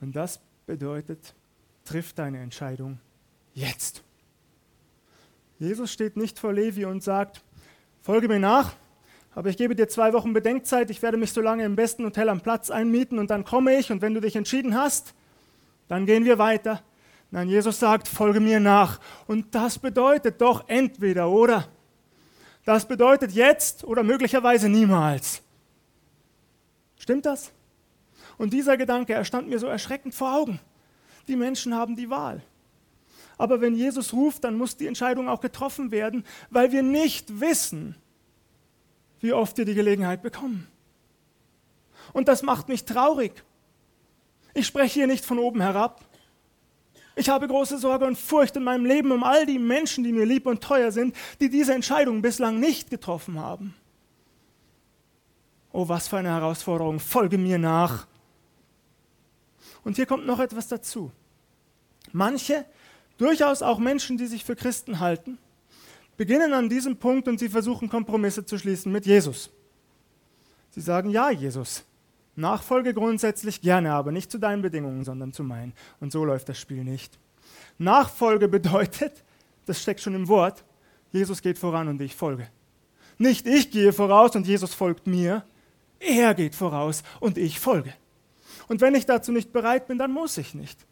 Und 0.00 0.16
das 0.16 0.40
bedeutet, 0.66 1.34
triff 1.84 2.12
deine 2.12 2.40
Entscheidung 2.40 2.98
jetzt. 3.54 4.02
Jesus 5.58 5.92
steht 5.92 6.16
nicht 6.16 6.38
vor 6.38 6.52
Levi 6.52 6.84
und 6.84 7.02
sagt, 7.02 7.42
folge 8.02 8.28
mir 8.28 8.40
nach, 8.40 8.74
aber 9.34 9.48
ich 9.48 9.56
gebe 9.56 9.74
dir 9.74 9.88
zwei 9.88 10.12
Wochen 10.12 10.32
Bedenkzeit, 10.32 10.90
ich 10.90 11.00
werde 11.02 11.16
mich 11.16 11.32
so 11.32 11.40
lange 11.40 11.64
im 11.64 11.76
besten 11.76 12.04
Hotel 12.04 12.28
am 12.28 12.40
Platz 12.40 12.70
einmieten 12.70 13.18
und 13.18 13.30
dann 13.30 13.44
komme 13.44 13.76
ich 13.78 13.92
und 13.92 14.02
wenn 14.02 14.14
du 14.14 14.20
dich 14.20 14.36
entschieden 14.36 14.74
hast, 14.74 15.14
dann 15.88 16.06
gehen 16.06 16.24
wir 16.24 16.38
weiter. 16.38 16.82
Nein, 17.30 17.48
Jesus 17.48 17.80
sagt, 17.80 18.06
folge 18.06 18.38
mir 18.38 18.60
nach. 18.60 19.00
Und 19.26 19.54
das 19.54 19.78
bedeutet 19.78 20.40
doch 20.40 20.68
entweder 20.68 21.28
oder. 21.30 21.68
Das 22.64 22.88
bedeutet 22.88 23.32
jetzt 23.32 23.84
oder 23.84 24.02
möglicherweise 24.02 24.68
niemals. 24.68 25.42
Stimmt 26.96 27.26
das? 27.26 27.52
Und 28.38 28.52
dieser 28.52 28.76
Gedanke, 28.76 29.12
er 29.12 29.24
stand 29.24 29.48
mir 29.48 29.58
so 29.58 29.66
erschreckend 29.66 30.14
vor 30.14 30.34
Augen. 30.34 30.60
Die 31.28 31.36
Menschen 31.36 31.74
haben 31.74 31.96
die 31.96 32.10
Wahl. 32.10 32.42
Aber 33.36 33.60
wenn 33.60 33.74
Jesus 33.74 34.12
ruft, 34.12 34.44
dann 34.44 34.56
muss 34.56 34.76
die 34.76 34.86
Entscheidung 34.86 35.28
auch 35.28 35.40
getroffen 35.40 35.90
werden, 35.90 36.24
weil 36.50 36.72
wir 36.72 36.82
nicht 36.82 37.40
wissen, 37.40 37.96
wie 39.20 39.32
oft 39.32 39.58
wir 39.58 39.64
die 39.64 39.74
Gelegenheit 39.74 40.22
bekommen. 40.22 40.68
Und 42.12 42.28
das 42.28 42.42
macht 42.42 42.68
mich 42.68 42.84
traurig. 42.84 43.42
Ich 44.52 44.66
spreche 44.66 45.00
hier 45.00 45.06
nicht 45.06 45.24
von 45.24 45.38
oben 45.38 45.60
herab. 45.60 46.04
Ich 47.16 47.28
habe 47.28 47.46
große 47.46 47.78
Sorge 47.78 48.06
und 48.06 48.18
Furcht 48.18 48.56
in 48.56 48.64
meinem 48.64 48.84
Leben 48.84 49.12
um 49.12 49.22
all 49.22 49.46
die 49.46 49.58
Menschen, 49.58 50.02
die 50.02 50.12
mir 50.12 50.26
lieb 50.26 50.46
und 50.46 50.62
teuer 50.62 50.90
sind, 50.90 51.14
die 51.40 51.48
diese 51.48 51.74
Entscheidung 51.74 52.22
bislang 52.22 52.58
nicht 52.58 52.90
getroffen 52.90 53.38
haben. 53.38 53.74
Oh, 55.72 55.88
was 55.88 56.08
für 56.08 56.18
eine 56.18 56.30
Herausforderung. 56.30 57.00
Folge 57.00 57.38
mir 57.38 57.58
nach. 57.58 58.06
Und 59.84 59.96
hier 59.96 60.06
kommt 60.06 60.26
noch 60.26 60.40
etwas 60.40 60.68
dazu. 60.68 61.12
Manche, 62.12 62.64
durchaus 63.18 63.62
auch 63.62 63.78
Menschen, 63.78 64.16
die 64.16 64.26
sich 64.26 64.44
für 64.44 64.56
Christen 64.56 65.00
halten, 65.00 65.38
beginnen 66.16 66.52
an 66.52 66.68
diesem 66.68 66.96
Punkt 66.96 67.28
und 67.28 67.38
sie 67.38 67.48
versuchen 67.48 67.88
Kompromisse 67.88 68.44
zu 68.44 68.58
schließen 68.58 68.90
mit 68.90 69.06
Jesus. 69.06 69.50
Sie 70.70 70.80
sagen, 70.80 71.10
ja, 71.10 71.30
Jesus, 71.30 71.84
Nachfolge 72.36 72.94
grundsätzlich 72.94 73.60
gerne, 73.60 73.92
aber 73.92 74.12
nicht 74.12 74.30
zu 74.30 74.38
deinen 74.38 74.62
Bedingungen, 74.62 75.04
sondern 75.04 75.32
zu 75.32 75.44
meinen. 75.44 75.72
Und 76.00 76.12
so 76.12 76.24
läuft 76.24 76.48
das 76.48 76.58
Spiel 76.58 76.84
nicht. 76.84 77.18
Nachfolge 77.78 78.48
bedeutet, 78.58 79.24
das 79.66 79.80
steckt 79.80 80.00
schon 80.00 80.14
im 80.14 80.28
Wort, 80.28 80.64
Jesus 81.12 81.42
geht 81.42 81.58
voran 81.58 81.88
und 81.88 82.00
ich 82.00 82.14
folge. 82.14 82.48
Nicht 83.18 83.46
ich 83.46 83.70
gehe 83.70 83.92
voraus 83.92 84.34
und 84.34 84.46
Jesus 84.46 84.74
folgt 84.74 85.06
mir, 85.06 85.44
er 86.00 86.34
geht 86.34 86.54
voraus 86.54 87.02
und 87.20 87.38
ich 87.38 87.60
folge. 87.60 87.94
Und 88.66 88.80
wenn 88.80 88.94
ich 88.94 89.06
dazu 89.06 89.30
nicht 89.30 89.52
bereit 89.52 89.86
bin, 89.86 89.98
dann 89.98 90.10
muss 90.10 90.36
ich 90.38 90.54
nicht. 90.54 90.86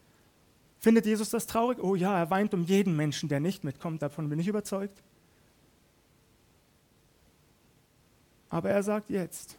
Findet 0.78 1.06
Jesus 1.06 1.30
das 1.30 1.46
traurig? 1.46 1.78
Oh 1.82 1.94
ja, 1.94 2.18
er 2.18 2.30
weint 2.30 2.54
um 2.54 2.62
jeden 2.64 2.96
Menschen, 2.96 3.28
der 3.28 3.40
nicht 3.40 3.64
mitkommt, 3.64 4.02
davon 4.02 4.28
bin 4.28 4.38
ich 4.38 4.48
überzeugt. 4.48 5.02
Aber 8.50 8.70
er 8.70 8.82
sagt 8.82 9.08
jetzt, 9.08 9.56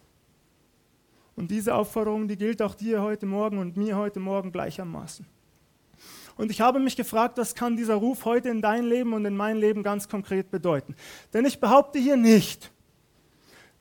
und 1.36 1.50
diese 1.52 1.76
Aufforderung, 1.76 2.28
die 2.28 2.38
gilt 2.38 2.62
auch 2.62 2.76
dir 2.76 3.02
heute 3.02 3.26
Morgen 3.26 3.58
und 3.58 3.78
mir 3.78 3.98
heute 3.98 4.20
Morgen 4.20 4.52
gleichermaßen. 4.52 5.26
Und 6.36 6.52
ich 6.52 6.62
habe 6.62 6.80
mich 6.80 6.96
gefragt, 6.96 7.38
was 7.38 7.56
kann 7.56 7.76
dieser 7.78 7.96
Ruf 7.96 8.26
heute 8.26 8.50
in 8.50 8.62
dein 8.62 8.86
Leben 8.86 9.14
und 9.14 9.26
in 9.26 9.36
mein 9.36 9.58
Leben 9.58 9.84
ganz 9.84 10.08
konkret 10.08 10.50
bedeuten? 10.50 10.96
Denn 11.34 11.46
ich 11.46 11.60
behaupte 11.60 12.00
hier 12.00 12.18
nicht, 12.18 12.72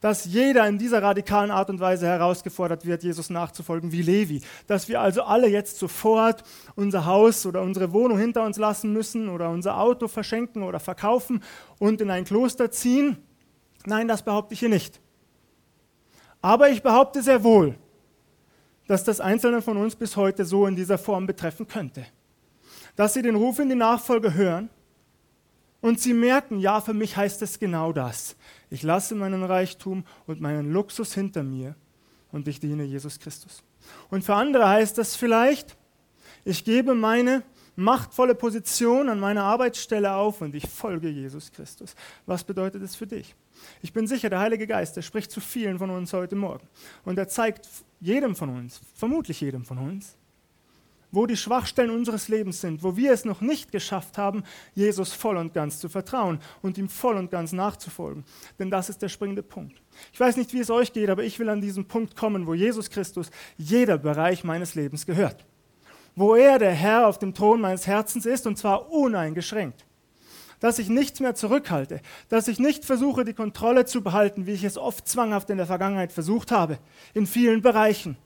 dass 0.01 0.25
jeder 0.25 0.67
in 0.67 0.79
dieser 0.79 1.01
radikalen 1.03 1.51
Art 1.51 1.71
und 1.71 1.79
Weise 1.79 2.07
herausgefordert 2.07 2.85
wird, 2.85 3.05
Jesus 3.05 3.31
nachzufolgen 3.31 3.93
wie 3.93 4.03
Levi. 4.03 4.43
Dass 4.67 4.89
wir 4.89 5.01
also 5.01 5.23
alle 5.23 5.49
jetzt 5.49 5.79
sofort 5.79 6.43
unser 6.75 7.07
Haus 7.07 7.47
oder 7.47 7.63
unsere 7.63 7.93
Wohnung 7.93 8.19
hinter 8.19 8.45
uns 8.45 8.59
lassen 8.59 8.93
müssen 8.93 9.29
oder 9.29 9.49
unser 9.49 9.79
Auto 9.79 10.09
verschenken 10.09 10.65
oder 10.65 10.81
verkaufen 10.81 11.43
und 11.79 12.01
in 12.01 12.11
ein 12.11 12.25
Kloster 12.25 12.71
ziehen. 12.71 13.17
Nein, 13.87 14.09
das 14.09 14.23
behaupte 14.23 14.55
ich 14.55 14.61
hier 14.61 14.69
nicht. 14.69 15.01
Aber 16.43 16.69
ich 16.69 16.83
behaupte 16.83 17.23
sehr 17.23 17.43
wohl, 17.43 17.77
dass 18.89 19.05
das 19.05 19.21
Einzelne 19.21 19.63
von 19.63 19.77
uns 19.77 19.95
bis 19.95 20.17
heute 20.17 20.45
so 20.45 20.67
in 20.67 20.77
dieser 20.77 20.99
Form 20.99 21.27
betreffen 21.27 21.67
könnte. 21.67 22.05
Dass 22.97 23.15
sie 23.15 23.23
den 23.23 23.37
Ruf 23.37 23.59
in 23.59 23.69
die 23.69 23.75
Nachfolge 23.77 24.35
hören 24.35 24.69
und 25.81 26.01
sie 26.01 26.13
merken, 26.13 26.59
ja, 26.59 26.81
für 26.81 26.93
mich 26.93 27.17
heißt 27.17 27.41
es 27.43 27.59
genau 27.59 27.93
das. 27.93 28.37
Ich 28.71 28.83
lasse 28.83 29.15
meinen 29.15 29.45
Reichtum 29.45 30.05
und 30.27 30.41
meinen 30.41 30.73
Luxus 30.73 31.15
hinter 31.15 31.43
mir 31.43 31.75
und 32.33 32.49
ich 32.49 32.61
diene 32.61 32.85
Jesus 32.85 33.19
Christus. 33.19 33.63
Und 34.11 34.25
für 34.25 34.35
andere 34.35 34.69
heißt 34.69 34.99
das 34.99 35.17
vielleicht, 35.17 35.77
ich 36.45 36.65
gebe 36.65 36.95
meine 36.95 37.43
machtvolle 37.77 38.35
Position 38.35 39.09
an 39.09 39.21
meiner 39.21 39.45
Arbeitsstelle 39.45 40.13
auf 40.15 40.41
und 40.41 40.55
ich 40.55 40.69
folge 40.69 41.09
Jesus 41.09 41.53
Christus. 41.53 41.95
Was 42.27 42.45
bedeutet 42.45 42.83
es 42.83 42.97
für 42.97 43.07
dich? 43.07 43.35
Ich 43.83 43.93
bin 43.93 44.07
sicher, 44.07 44.31
der 44.31 44.41
Heilige 44.41 44.67
Geist, 44.67 44.97
der 44.97 45.03
spricht 45.03 45.31
zu 45.31 45.41
vielen 45.41 45.79
von 45.79 45.91
uns 45.91 46.13
heute 46.13 46.37
Morgen. 46.37 46.67
Und 47.05 47.19
er 47.19 47.29
zeigt 47.29 47.69
jedem 48.01 48.35
von 48.35 48.51
uns, 48.51 48.81
vermutlich 48.95 49.41
jedem 49.41 49.65
von 49.65 49.79
uns, 49.79 50.17
wo 51.13 51.27
die 51.27 51.37
Schwachstellen 51.37 51.91
unseres 51.91 52.29
Lebens 52.29 52.61
sind, 52.63 52.83
wo 52.83 52.97
wir 52.97 53.13
es 53.13 53.25
noch 53.25 53.43
nicht 53.43 53.71
geschafft 53.71 54.17
haben, 54.17 54.43
Jesus 54.75 55.13
voll 55.13 55.37
und 55.37 55.53
ganz 55.53 55.79
zu 55.79 55.91
vertrauen 55.91 56.41
und 56.63 56.79
ihm 56.79 56.89
voll 56.89 57.17
und 57.17 57.31
ganz 57.31 57.53
nachzufolgen. 57.53 58.25
Denn 58.59 58.71
das 58.71 58.89
ist 58.89 59.03
der 59.03 59.11
springende 59.11 59.43
Punkt. 59.43 59.81
Ich 60.13 60.19
weiß 60.19 60.39
nicht, 60.39 60.55
wie 60.55 60.61
es 60.61 60.71
euch 60.71 60.93
geht, 60.93 61.11
aber 61.11 61.23
ich 61.23 61.39
will 61.39 61.51
an 61.51 61.61
diesen 61.61 61.85
Punkt 61.85 62.17
kommen, 62.17 62.47
wo 62.47 62.55
Jesus 62.55 62.89
Christus 62.89 63.31
jeder 63.59 63.99
Bereich 63.99 64.43
meines 64.43 64.75
Lebens 64.75 65.05
gehört. 65.05 65.45
Wo 66.15 66.35
er 66.35 66.59
der 66.59 66.73
Herr 66.73 67.07
auf 67.07 67.19
dem 67.19 67.35
Thron 67.35 67.61
meines 67.61 67.87
Herzens 67.87 68.27
ist 68.27 68.47
und 68.47 68.59
zwar 68.59 68.91
uneingeschränkt 68.91 69.85
dass 70.63 70.79
ich 70.79 70.89
nichts 70.89 71.19
mehr 71.19 71.35
zurückhalte, 71.35 72.01
dass 72.29 72.47
ich 72.47 72.61
nicht 72.61 72.85
versuche, 72.85 73.25
die 73.25 73.35
Kontrolle 73.35 73.85
zu 73.85 74.01
behalten, 74.01 74.47
wie 74.47 74.53
ich 74.53 74.63
es 74.63 74.79
oft 74.79 75.09
zwanghaft 75.09 75.51
in 75.51 75.57
der 75.57 75.67
Vergangenheit 75.67 76.13
versucht 76.13 76.53
habe, 76.53 76.79
in 77.15 77.27
vielen 77.27 77.63
Bereichen. 77.63 78.17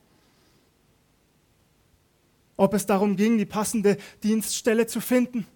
Ob 2.58 2.74
es 2.74 2.84
darum 2.84 3.16
ging, 3.16 3.38
die 3.38 3.46
passende 3.46 3.96
Dienststelle 4.22 4.86
zu 4.86 5.00
finden, 5.00 5.46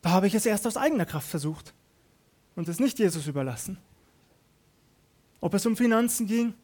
da 0.00 0.10
habe 0.10 0.26
ich 0.26 0.34
es 0.34 0.46
erst 0.46 0.66
aus 0.66 0.78
eigener 0.78 1.04
Kraft 1.04 1.28
versucht 1.28 1.74
und 2.56 2.66
es 2.66 2.80
nicht 2.80 2.98
Jesus 2.98 3.26
überlassen. 3.26 3.76
Ob 5.42 5.52
es 5.52 5.66
um 5.66 5.76
Finanzen 5.76 6.26
ging, 6.26 6.54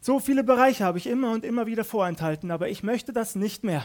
so 0.00 0.18
viele 0.18 0.42
Bereiche 0.42 0.84
habe 0.84 0.98
ich 0.98 1.06
immer 1.06 1.32
und 1.32 1.44
immer 1.44 1.66
wieder 1.66 1.84
vorenthalten, 1.84 2.50
aber 2.50 2.68
ich 2.70 2.82
möchte 2.82 3.12
das 3.12 3.34
nicht 3.34 3.64
mehr. 3.64 3.84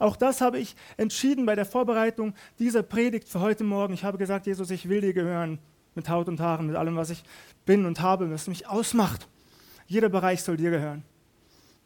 Auch 0.00 0.16
das 0.16 0.40
habe 0.40 0.58
ich 0.58 0.74
entschieden 0.96 1.46
bei 1.46 1.54
der 1.54 1.64
Vorbereitung 1.64 2.34
dieser 2.58 2.82
Predigt 2.82 3.28
für 3.28 3.40
heute 3.40 3.62
Morgen. 3.62 3.94
Ich 3.94 4.02
habe 4.02 4.18
gesagt, 4.18 4.46
Jesus, 4.46 4.70
ich 4.70 4.88
will 4.88 5.00
dir 5.00 5.12
gehören 5.12 5.60
mit 5.94 6.08
Haut 6.08 6.28
und 6.28 6.40
Haaren, 6.40 6.66
mit 6.66 6.74
allem, 6.74 6.96
was 6.96 7.10
ich 7.10 7.22
bin 7.64 7.86
und 7.86 8.00
habe, 8.00 8.30
was 8.32 8.48
mich 8.48 8.66
ausmacht. 8.66 9.28
Jeder 9.86 10.08
Bereich 10.08 10.42
soll 10.42 10.56
dir 10.56 10.70
gehören. 10.70 11.04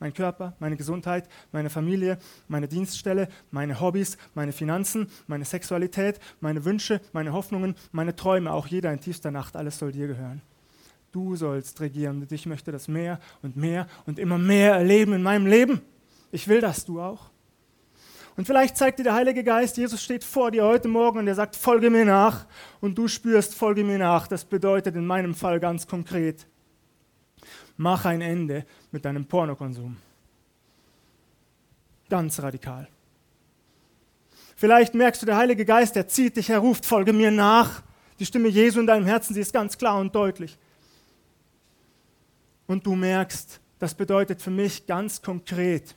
Mein 0.01 0.15
Körper, 0.15 0.55
meine 0.61 0.77
Gesundheit, 0.77 1.29
meine 1.51 1.71
Familie, 1.71 2.19
meine 2.47 2.69
Dienststelle, 2.69 3.29
meine 3.51 3.81
Hobbys, 3.81 4.17
meine 4.33 4.53
Finanzen, 4.53 5.09
meine 5.27 5.45
Sexualität, 5.45 6.21
meine 6.41 6.65
Wünsche, 6.65 7.01
meine 7.13 7.33
Hoffnungen, 7.33 7.75
meine 7.91 8.15
Träume, 8.15 8.53
auch 8.53 8.69
jeder 8.69 8.93
in 8.93 9.01
tiefster 9.01 9.33
Nacht, 9.33 9.57
alles 9.57 9.79
soll 9.79 9.93
dir 9.93 10.07
gehören. 10.07 10.41
Du 11.13 11.37
sollst 11.37 11.81
regieren 11.81 12.23
und 12.23 12.33
ich 12.33 12.45
möchte 12.47 12.71
das 12.71 12.87
mehr 12.87 13.19
und 13.43 13.57
mehr 13.57 13.87
und 14.07 14.19
immer 14.19 14.39
mehr 14.39 14.75
erleben 14.75 15.15
in 15.15 15.23
meinem 15.23 15.47
Leben. 15.47 15.81
Ich 16.33 16.49
will 16.49 16.61
das, 16.61 16.85
du 16.85 17.01
auch. 17.01 17.31
Und 18.37 18.45
vielleicht 18.45 18.77
zeigt 18.77 18.99
dir 18.99 19.05
der 19.05 19.15
Heilige 19.15 19.43
Geist, 19.43 19.79
Jesus 19.79 20.03
steht 20.03 20.23
vor 20.23 20.51
dir 20.51 20.65
heute 20.65 20.87
Morgen 20.87 21.19
und 21.19 21.27
er 21.27 21.35
sagt, 21.35 21.57
folge 21.57 21.91
mir 21.91 22.05
nach. 22.05 22.47
Und 22.81 22.97
du 22.97 23.09
spürst, 23.09 23.55
folge 23.55 23.83
mir 23.83 23.99
nach. 23.99 24.29
Das 24.29 24.45
bedeutet 24.45 24.95
in 24.95 25.07
meinem 25.07 25.35
Fall 25.35 25.59
ganz 25.59 25.87
konkret, 25.87 26.47
mach 27.77 28.05
ein 28.05 28.21
Ende 28.21 28.65
mit 28.93 29.05
deinem 29.05 29.25
Pornokonsum. 29.25 29.97
Ganz 32.09 32.41
radikal. 32.41 32.87
Vielleicht 34.55 34.95
merkst 34.95 35.23
du, 35.23 35.27
der 35.27 35.37
Heilige 35.37 35.65
Geist, 35.65 35.97
der 35.97 36.07
zieht 36.07 36.37
dich, 36.37 36.51
er 36.51 36.59
ruft, 36.59 36.85
folge 36.85 37.13
mir 37.13 37.31
nach. 37.31 37.83
Die 38.21 38.27
Stimme 38.27 38.49
Jesu 38.49 38.79
in 38.79 38.87
deinem 38.87 39.07
Herzen, 39.07 39.35
sie 39.35 39.41
ist 39.41 39.53
ganz 39.53 39.79
klar 39.79 39.99
und 39.99 40.15
deutlich 40.15 40.59
und 42.69 42.87
du 42.87 42.95
merkst, 42.95 43.61
das 43.81 43.95
bedeutet 43.95 44.41
für 44.41 44.51
mich 44.51 44.87
ganz 44.87 45.21
konkret, 45.23 45.97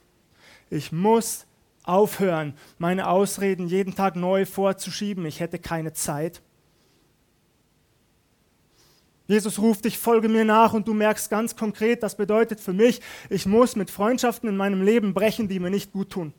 ich 0.72 0.92
muss 0.92 1.46
aufhören, 1.84 2.56
meine 2.80 3.08
Ausreden 3.08 3.68
jeden 3.68 3.94
Tag 3.94 4.16
neu 4.16 4.46
vorzuschieben, 4.46 5.26
ich 5.26 5.40
hätte 5.40 5.60
keine 5.60 5.94
Zeit. 5.94 6.42
Jesus 9.28 9.60
ruft 9.60 9.86
dich, 9.86 9.98
folge 9.98 10.30
mir 10.30 10.46
nach 10.46 10.74
und 10.74 10.88
du 10.88 10.94
merkst 10.94 11.30
ganz 11.30 11.56
konkret, 11.56 12.04
das 12.04 12.16
bedeutet 12.16 12.60
für 12.60 12.74
mich, 12.74 13.02
ich 13.30 13.46
muss 13.46 13.76
mit 13.76 13.90
Freundschaften 13.90 14.50
in 14.50 14.58
meinem 14.58 14.82
Leben 14.82 15.14
brechen, 15.14 15.48
die 15.48 15.60
mir 15.60 15.70
nicht 15.70 15.92
gut 15.92 16.10
tun 16.10 16.34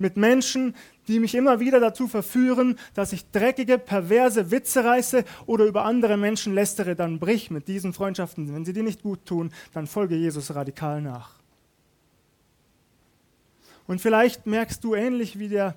mit 0.00 0.16
Menschen, 0.16 0.74
die 1.10 1.18
mich 1.20 1.34
immer 1.34 1.58
wieder 1.58 1.80
dazu 1.80 2.06
verführen, 2.06 2.78
dass 2.94 3.12
ich 3.12 3.30
dreckige, 3.30 3.78
perverse 3.78 4.50
Witze 4.50 4.84
reiße 4.84 5.24
oder 5.46 5.64
über 5.64 5.84
andere 5.84 6.16
Menschen 6.16 6.54
lästere, 6.54 6.94
dann 6.94 7.18
brich 7.18 7.50
mit 7.50 7.66
diesen 7.66 7.92
Freundschaften. 7.92 8.54
Wenn 8.54 8.64
sie 8.64 8.72
dir 8.72 8.84
nicht 8.84 9.02
gut 9.02 9.26
tun, 9.26 9.52
dann 9.74 9.86
folge 9.86 10.14
Jesus 10.14 10.54
radikal 10.54 11.02
nach. 11.02 11.40
Und 13.88 14.00
vielleicht 14.00 14.46
merkst 14.46 14.84
du 14.84 14.94
ähnlich 14.94 15.38
wie 15.38 15.48
der 15.48 15.74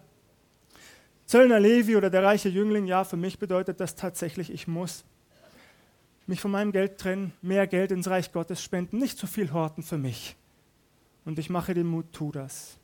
Zöllner 1.26 1.60
Levi 1.60 1.96
oder 1.96 2.12
der 2.12 2.24
reiche 2.24 2.50
Jüngling, 2.50 2.86
ja, 2.86 3.04
für 3.04 3.17
mich 3.17 3.39
bedeutet 3.39 3.80
das 3.80 3.96
tatsächlich, 3.96 4.52
ich 4.52 4.67
muss 4.67 5.04
mich 6.28 6.41
von 6.41 6.52
meinem 6.52 6.72
Geld 6.72 7.00
trennen, 7.00 7.34
mehr 7.41 7.65
Geld 7.65 7.91
ins 7.91 8.08
Reich 8.08 8.32
Gottes 8.32 8.62
spenden, 8.62 9.00
nicht 9.00 9.17
zu 9.17 9.26
viel 9.26 9.52
horten 9.52 9.82
für 9.82 9.98
mich. 9.98 10.36
Und 11.26 11.39
ich 11.39 11.50
mache 11.50 11.74
den 11.74 11.88
Mut, 11.88 12.13
tu 12.13 12.32
das. 12.32 12.78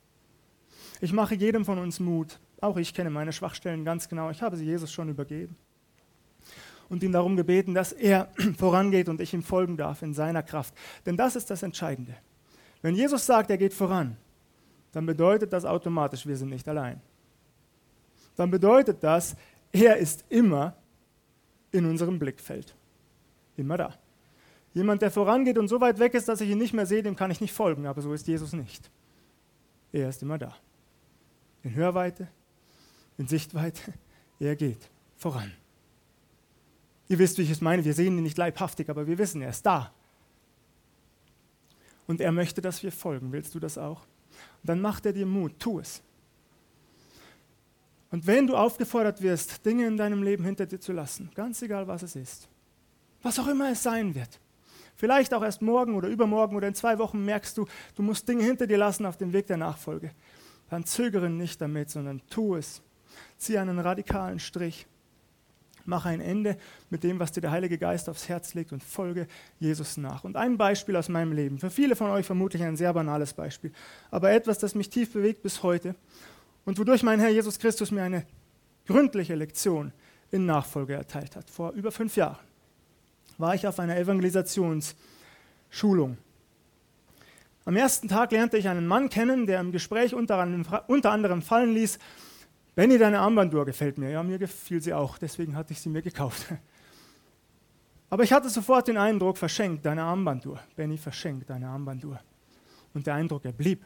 Ich 1.00 1.12
mache 1.12 1.34
jedem 1.34 1.64
von 1.64 1.78
uns 1.78 1.98
Mut. 1.98 2.38
Auch 2.60 2.76
ich 2.76 2.92
kenne 2.92 3.10
meine 3.10 3.32
Schwachstellen 3.32 3.84
ganz 3.84 4.08
genau. 4.08 4.30
Ich 4.30 4.42
habe 4.42 4.56
sie 4.56 4.66
Jesus 4.66 4.92
schon 4.92 5.08
übergeben. 5.08 5.56
Und 6.90 7.02
ihn 7.02 7.12
darum 7.12 7.36
gebeten, 7.36 7.72
dass 7.72 7.92
er 7.92 8.28
vorangeht 8.58 9.08
und 9.08 9.20
ich 9.20 9.32
ihm 9.32 9.42
folgen 9.42 9.76
darf 9.76 10.02
in 10.02 10.12
seiner 10.12 10.42
Kraft. 10.42 10.74
Denn 11.06 11.16
das 11.16 11.36
ist 11.36 11.50
das 11.50 11.62
Entscheidende. 11.62 12.14
Wenn 12.82 12.94
Jesus 12.94 13.24
sagt, 13.24 13.50
er 13.50 13.58
geht 13.58 13.72
voran, 13.72 14.16
dann 14.92 15.06
bedeutet 15.06 15.52
das 15.52 15.64
automatisch, 15.64 16.26
wir 16.26 16.36
sind 16.36 16.50
nicht 16.50 16.68
allein. 16.68 17.00
Dann 18.36 18.50
bedeutet 18.50 19.02
das, 19.02 19.36
er 19.72 19.96
ist 19.96 20.24
immer 20.28 20.74
in 21.72 21.86
unserem 21.86 22.18
Blickfeld. 22.18 22.74
Immer 23.56 23.76
da. 23.76 23.94
Jemand, 24.74 25.02
der 25.02 25.10
vorangeht 25.10 25.58
und 25.58 25.68
so 25.68 25.80
weit 25.80 25.98
weg 25.98 26.14
ist, 26.14 26.28
dass 26.28 26.40
ich 26.40 26.50
ihn 26.50 26.58
nicht 26.58 26.74
mehr 26.74 26.86
sehe, 26.86 27.02
dem 27.02 27.16
kann 27.16 27.30
ich 27.30 27.40
nicht 27.40 27.52
folgen, 27.52 27.86
aber 27.86 28.02
so 28.02 28.12
ist 28.12 28.26
Jesus 28.26 28.52
nicht. 28.52 28.90
Er 29.92 30.08
ist 30.08 30.22
immer 30.22 30.38
da 30.38 30.54
in 31.62 31.74
Hörweite, 31.74 32.28
in 33.18 33.28
Sichtweite. 33.28 33.92
Er 34.38 34.56
geht 34.56 34.88
voran. 35.16 35.52
Ihr 37.08 37.18
wisst, 37.18 37.38
wie 37.38 37.42
ich 37.42 37.50
es 37.50 37.60
meine. 37.60 37.84
Wir 37.84 37.92
sehen 37.92 38.16
ihn 38.16 38.22
nicht 38.22 38.38
leibhaftig, 38.38 38.88
aber 38.88 39.06
wir 39.06 39.18
wissen, 39.18 39.42
er 39.42 39.50
ist 39.50 39.66
da. 39.66 39.92
Und 42.06 42.20
er 42.20 42.32
möchte, 42.32 42.60
dass 42.60 42.82
wir 42.82 42.92
folgen. 42.92 43.32
Willst 43.32 43.54
du 43.54 43.60
das 43.60 43.76
auch? 43.76 44.00
Und 44.62 44.68
dann 44.68 44.80
macht 44.80 45.06
er 45.06 45.12
dir 45.12 45.26
Mut. 45.26 45.58
Tu 45.58 45.80
es. 45.80 46.02
Und 48.10 48.26
wenn 48.26 48.46
du 48.46 48.56
aufgefordert 48.56 49.22
wirst, 49.22 49.64
Dinge 49.64 49.86
in 49.86 49.96
deinem 49.96 50.22
Leben 50.22 50.44
hinter 50.44 50.66
dir 50.66 50.80
zu 50.80 50.92
lassen, 50.92 51.30
ganz 51.34 51.62
egal 51.62 51.86
was 51.86 52.02
es 52.02 52.16
ist, 52.16 52.48
was 53.22 53.38
auch 53.38 53.46
immer 53.46 53.70
es 53.70 53.82
sein 53.82 54.14
wird, 54.14 54.40
vielleicht 54.96 55.32
auch 55.32 55.42
erst 55.42 55.62
morgen 55.62 55.94
oder 55.94 56.08
übermorgen 56.08 56.56
oder 56.56 56.66
in 56.66 56.74
zwei 56.74 56.98
Wochen 56.98 57.24
merkst 57.24 57.56
du, 57.56 57.66
du 57.94 58.02
musst 58.02 58.28
Dinge 58.28 58.42
hinter 58.42 58.66
dir 58.66 58.78
lassen 58.78 59.06
auf 59.06 59.16
dem 59.16 59.32
Weg 59.32 59.46
der 59.46 59.56
Nachfolge, 59.56 60.10
dann 60.70 60.84
zögere 60.84 61.28
nicht 61.28 61.60
damit, 61.60 61.90
sondern 61.90 62.22
tu 62.30 62.56
es. 62.56 62.80
Zieh 63.36 63.58
einen 63.58 63.78
radikalen 63.78 64.38
Strich. 64.38 64.86
Mach 65.84 66.06
ein 66.06 66.20
Ende 66.20 66.56
mit 66.90 67.02
dem, 67.02 67.18
was 67.18 67.32
dir 67.32 67.40
der 67.40 67.50
Heilige 67.50 67.78
Geist 67.78 68.08
aufs 68.08 68.28
Herz 68.28 68.54
legt 68.54 68.72
und 68.72 68.84
folge 68.84 69.26
Jesus 69.58 69.96
nach. 69.96 70.24
Und 70.24 70.36
ein 70.36 70.56
Beispiel 70.56 70.96
aus 70.96 71.08
meinem 71.08 71.32
Leben, 71.32 71.58
für 71.58 71.70
viele 71.70 71.96
von 71.96 72.10
euch 72.10 72.26
vermutlich 72.26 72.62
ein 72.62 72.76
sehr 72.76 72.92
banales 72.92 73.32
Beispiel, 73.32 73.72
aber 74.10 74.30
etwas, 74.30 74.58
das 74.58 74.74
mich 74.74 74.90
tief 74.90 75.12
bewegt 75.12 75.42
bis 75.42 75.62
heute 75.62 75.94
und 76.64 76.78
wodurch 76.78 77.02
mein 77.02 77.18
Herr 77.18 77.30
Jesus 77.30 77.58
Christus 77.58 77.90
mir 77.90 78.02
eine 78.02 78.26
gründliche 78.86 79.34
Lektion 79.34 79.92
in 80.30 80.46
Nachfolge 80.46 80.94
erteilt 80.94 81.34
hat. 81.34 81.50
Vor 81.50 81.72
über 81.72 81.90
fünf 81.90 82.14
Jahren 82.14 82.38
war 83.38 83.54
ich 83.54 83.66
auf 83.66 83.80
einer 83.80 83.96
Evangelisationsschulung 83.96 86.18
am 87.64 87.76
ersten 87.76 88.08
Tag 88.08 88.32
lernte 88.32 88.56
ich 88.56 88.68
einen 88.68 88.86
Mann 88.86 89.08
kennen, 89.10 89.46
der 89.46 89.60
im 89.60 89.72
Gespräch 89.72 90.14
unter 90.14 90.38
anderem 90.38 91.42
fallen 91.42 91.74
ließ, 91.74 91.98
Benny, 92.74 92.98
deine 92.98 93.20
Armbanduhr 93.20 93.66
gefällt 93.66 93.98
mir. 93.98 94.10
Ja, 94.10 94.22
mir 94.22 94.38
gefiel 94.38 94.80
sie 94.80 94.94
auch, 94.94 95.18
deswegen 95.18 95.56
hatte 95.56 95.72
ich 95.72 95.80
sie 95.80 95.88
mir 95.88 96.02
gekauft. 96.02 96.46
Aber 98.08 98.22
ich 98.22 98.32
hatte 98.32 98.48
sofort 98.48 98.88
den 98.88 98.96
Eindruck, 98.96 99.38
verschenkt 99.38 99.84
deine 99.84 100.02
Armbanduhr. 100.02 100.60
Benny, 100.76 100.96
verschenkt 100.96 101.50
deine 101.50 101.68
Armbanduhr. 101.68 102.20
Und 102.94 103.06
der 103.06 103.14
Eindruck, 103.14 103.44
er 103.44 103.52
blieb. 103.52 103.84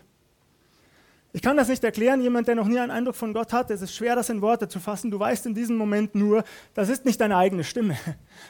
Ich 1.34 1.42
kann 1.42 1.56
das 1.56 1.66
nicht 1.66 1.82
erklären, 1.82 2.20
jemand, 2.20 2.46
der 2.46 2.54
noch 2.54 2.68
nie 2.68 2.78
einen 2.78 2.92
Eindruck 2.92 3.16
von 3.16 3.32
Gott 3.32 3.52
hat, 3.52 3.68
es 3.72 3.82
ist 3.82 3.92
schwer, 3.92 4.14
das 4.14 4.30
in 4.30 4.40
Worte 4.40 4.68
zu 4.68 4.78
fassen. 4.78 5.10
Du 5.10 5.18
weißt 5.18 5.46
in 5.46 5.54
diesem 5.54 5.76
Moment 5.76 6.14
nur, 6.14 6.44
das 6.74 6.88
ist 6.88 7.04
nicht 7.04 7.20
deine 7.20 7.36
eigene 7.36 7.64
Stimme. 7.64 7.98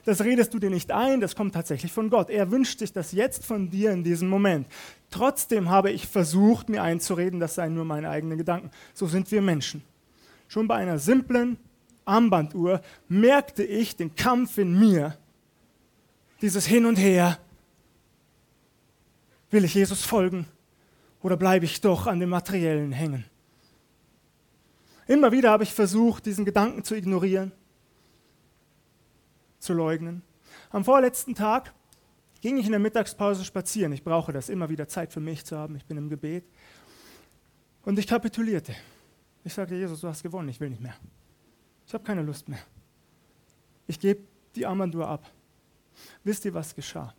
Das 0.04 0.22
redest 0.22 0.52
du 0.52 0.58
dir 0.58 0.68
nicht 0.68 0.92
ein, 0.92 1.22
das 1.22 1.34
kommt 1.34 1.54
tatsächlich 1.54 1.92
von 1.92 2.10
Gott. 2.10 2.28
Er 2.28 2.50
wünscht 2.50 2.80
sich 2.80 2.92
das 2.92 3.12
jetzt 3.12 3.46
von 3.46 3.70
dir 3.70 3.90
in 3.90 4.04
diesem 4.04 4.28
Moment. 4.28 4.66
Trotzdem 5.10 5.70
habe 5.70 5.92
ich 5.92 6.06
versucht, 6.06 6.68
mir 6.68 6.82
einzureden, 6.82 7.40
das 7.40 7.54
seien 7.54 7.72
nur 7.72 7.86
meine 7.86 8.10
eigenen 8.10 8.36
Gedanken. 8.36 8.70
So 8.92 9.06
sind 9.06 9.30
wir 9.32 9.40
Menschen. 9.40 9.82
Schon 10.46 10.68
bei 10.68 10.74
einer 10.74 10.98
simplen 10.98 11.56
Armbanduhr 12.04 12.82
merkte 13.08 13.64
ich 13.64 13.96
den 13.96 14.14
Kampf 14.14 14.58
in 14.58 14.78
mir, 14.78 15.16
dieses 16.42 16.66
Hin 16.66 16.84
und 16.84 16.96
Her. 16.96 17.38
Will 19.50 19.64
ich 19.64 19.72
Jesus 19.72 20.04
folgen? 20.04 20.46
Oder 21.24 21.38
bleibe 21.38 21.64
ich 21.64 21.80
doch 21.80 22.06
an 22.06 22.20
dem 22.20 22.28
Materiellen 22.28 22.92
hängen? 22.92 23.24
Immer 25.06 25.32
wieder 25.32 25.50
habe 25.50 25.62
ich 25.62 25.72
versucht, 25.72 26.26
diesen 26.26 26.44
Gedanken 26.44 26.84
zu 26.84 26.94
ignorieren, 26.94 27.50
zu 29.58 29.72
leugnen. 29.72 30.20
Am 30.68 30.84
vorletzten 30.84 31.34
Tag 31.34 31.72
ging 32.42 32.58
ich 32.58 32.66
in 32.66 32.72
der 32.72 32.78
Mittagspause 32.78 33.42
spazieren. 33.42 33.94
Ich 33.94 34.04
brauche 34.04 34.34
das, 34.34 34.50
immer 34.50 34.68
wieder 34.68 34.86
Zeit 34.86 35.14
für 35.14 35.20
mich 35.20 35.46
zu 35.46 35.56
haben. 35.56 35.76
Ich 35.76 35.86
bin 35.86 35.96
im 35.96 36.10
Gebet. 36.10 36.44
Und 37.86 37.98
ich 37.98 38.06
kapitulierte. 38.06 38.74
Ich 39.44 39.54
sagte, 39.54 39.76
Jesus, 39.76 40.02
du 40.02 40.08
hast 40.08 40.22
gewonnen, 40.22 40.50
ich 40.50 40.60
will 40.60 40.68
nicht 40.68 40.82
mehr. 40.82 40.94
Ich 41.86 41.94
habe 41.94 42.04
keine 42.04 42.20
Lust 42.20 42.50
mehr. 42.50 42.60
Ich 43.86 43.98
gebe 43.98 44.20
die 44.54 44.66
Armbanduhr 44.66 45.08
ab. 45.08 45.30
Wisst 46.22 46.44
ihr, 46.44 46.52
was 46.52 46.74
geschah? 46.74 47.14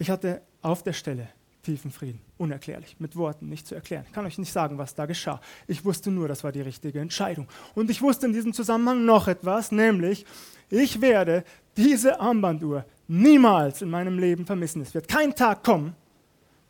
Ich 0.00 0.10
hatte 0.10 0.42
auf 0.62 0.82
der 0.82 0.92
Stelle 0.94 1.28
tiefen 1.68 1.90
Frieden. 1.90 2.18
Unerklärlich, 2.38 2.96
mit 2.98 3.14
Worten 3.14 3.50
nicht 3.50 3.66
zu 3.66 3.74
erklären. 3.74 4.04
Ich 4.06 4.12
kann 4.14 4.24
euch 4.24 4.38
nicht 4.38 4.50
sagen, 4.50 4.78
was 4.78 4.94
da 4.94 5.04
geschah. 5.04 5.38
Ich 5.66 5.84
wusste 5.84 6.10
nur, 6.10 6.26
das 6.26 6.42
war 6.42 6.50
die 6.50 6.62
richtige 6.62 6.98
Entscheidung. 6.98 7.46
Und 7.74 7.90
ich 7.90 8.00
wusste 8.00 8.24
in 8.24 8.32
diesem 8.32 8.54
Zusammenhang 8.54 9.04
noch 9.04 9.28
etwas, 9.28 9.70
nämlich, 9.70 10.24
ich 10.70 11.02
werde 11.02 11.44
diese 11.76 12.20
Armbanduhr 12.20 12.86
niemals 13.06 13.82
in 13.82 13.90
meinem 13.90 14.18
Leben 14.18 14.46
vermissen. 14.46 14.80
Es 14.80 14.94
wird 14.94 15.08
kein 15.08 15.34
Tag 15.34 15.62
kommen, 15.62 15.94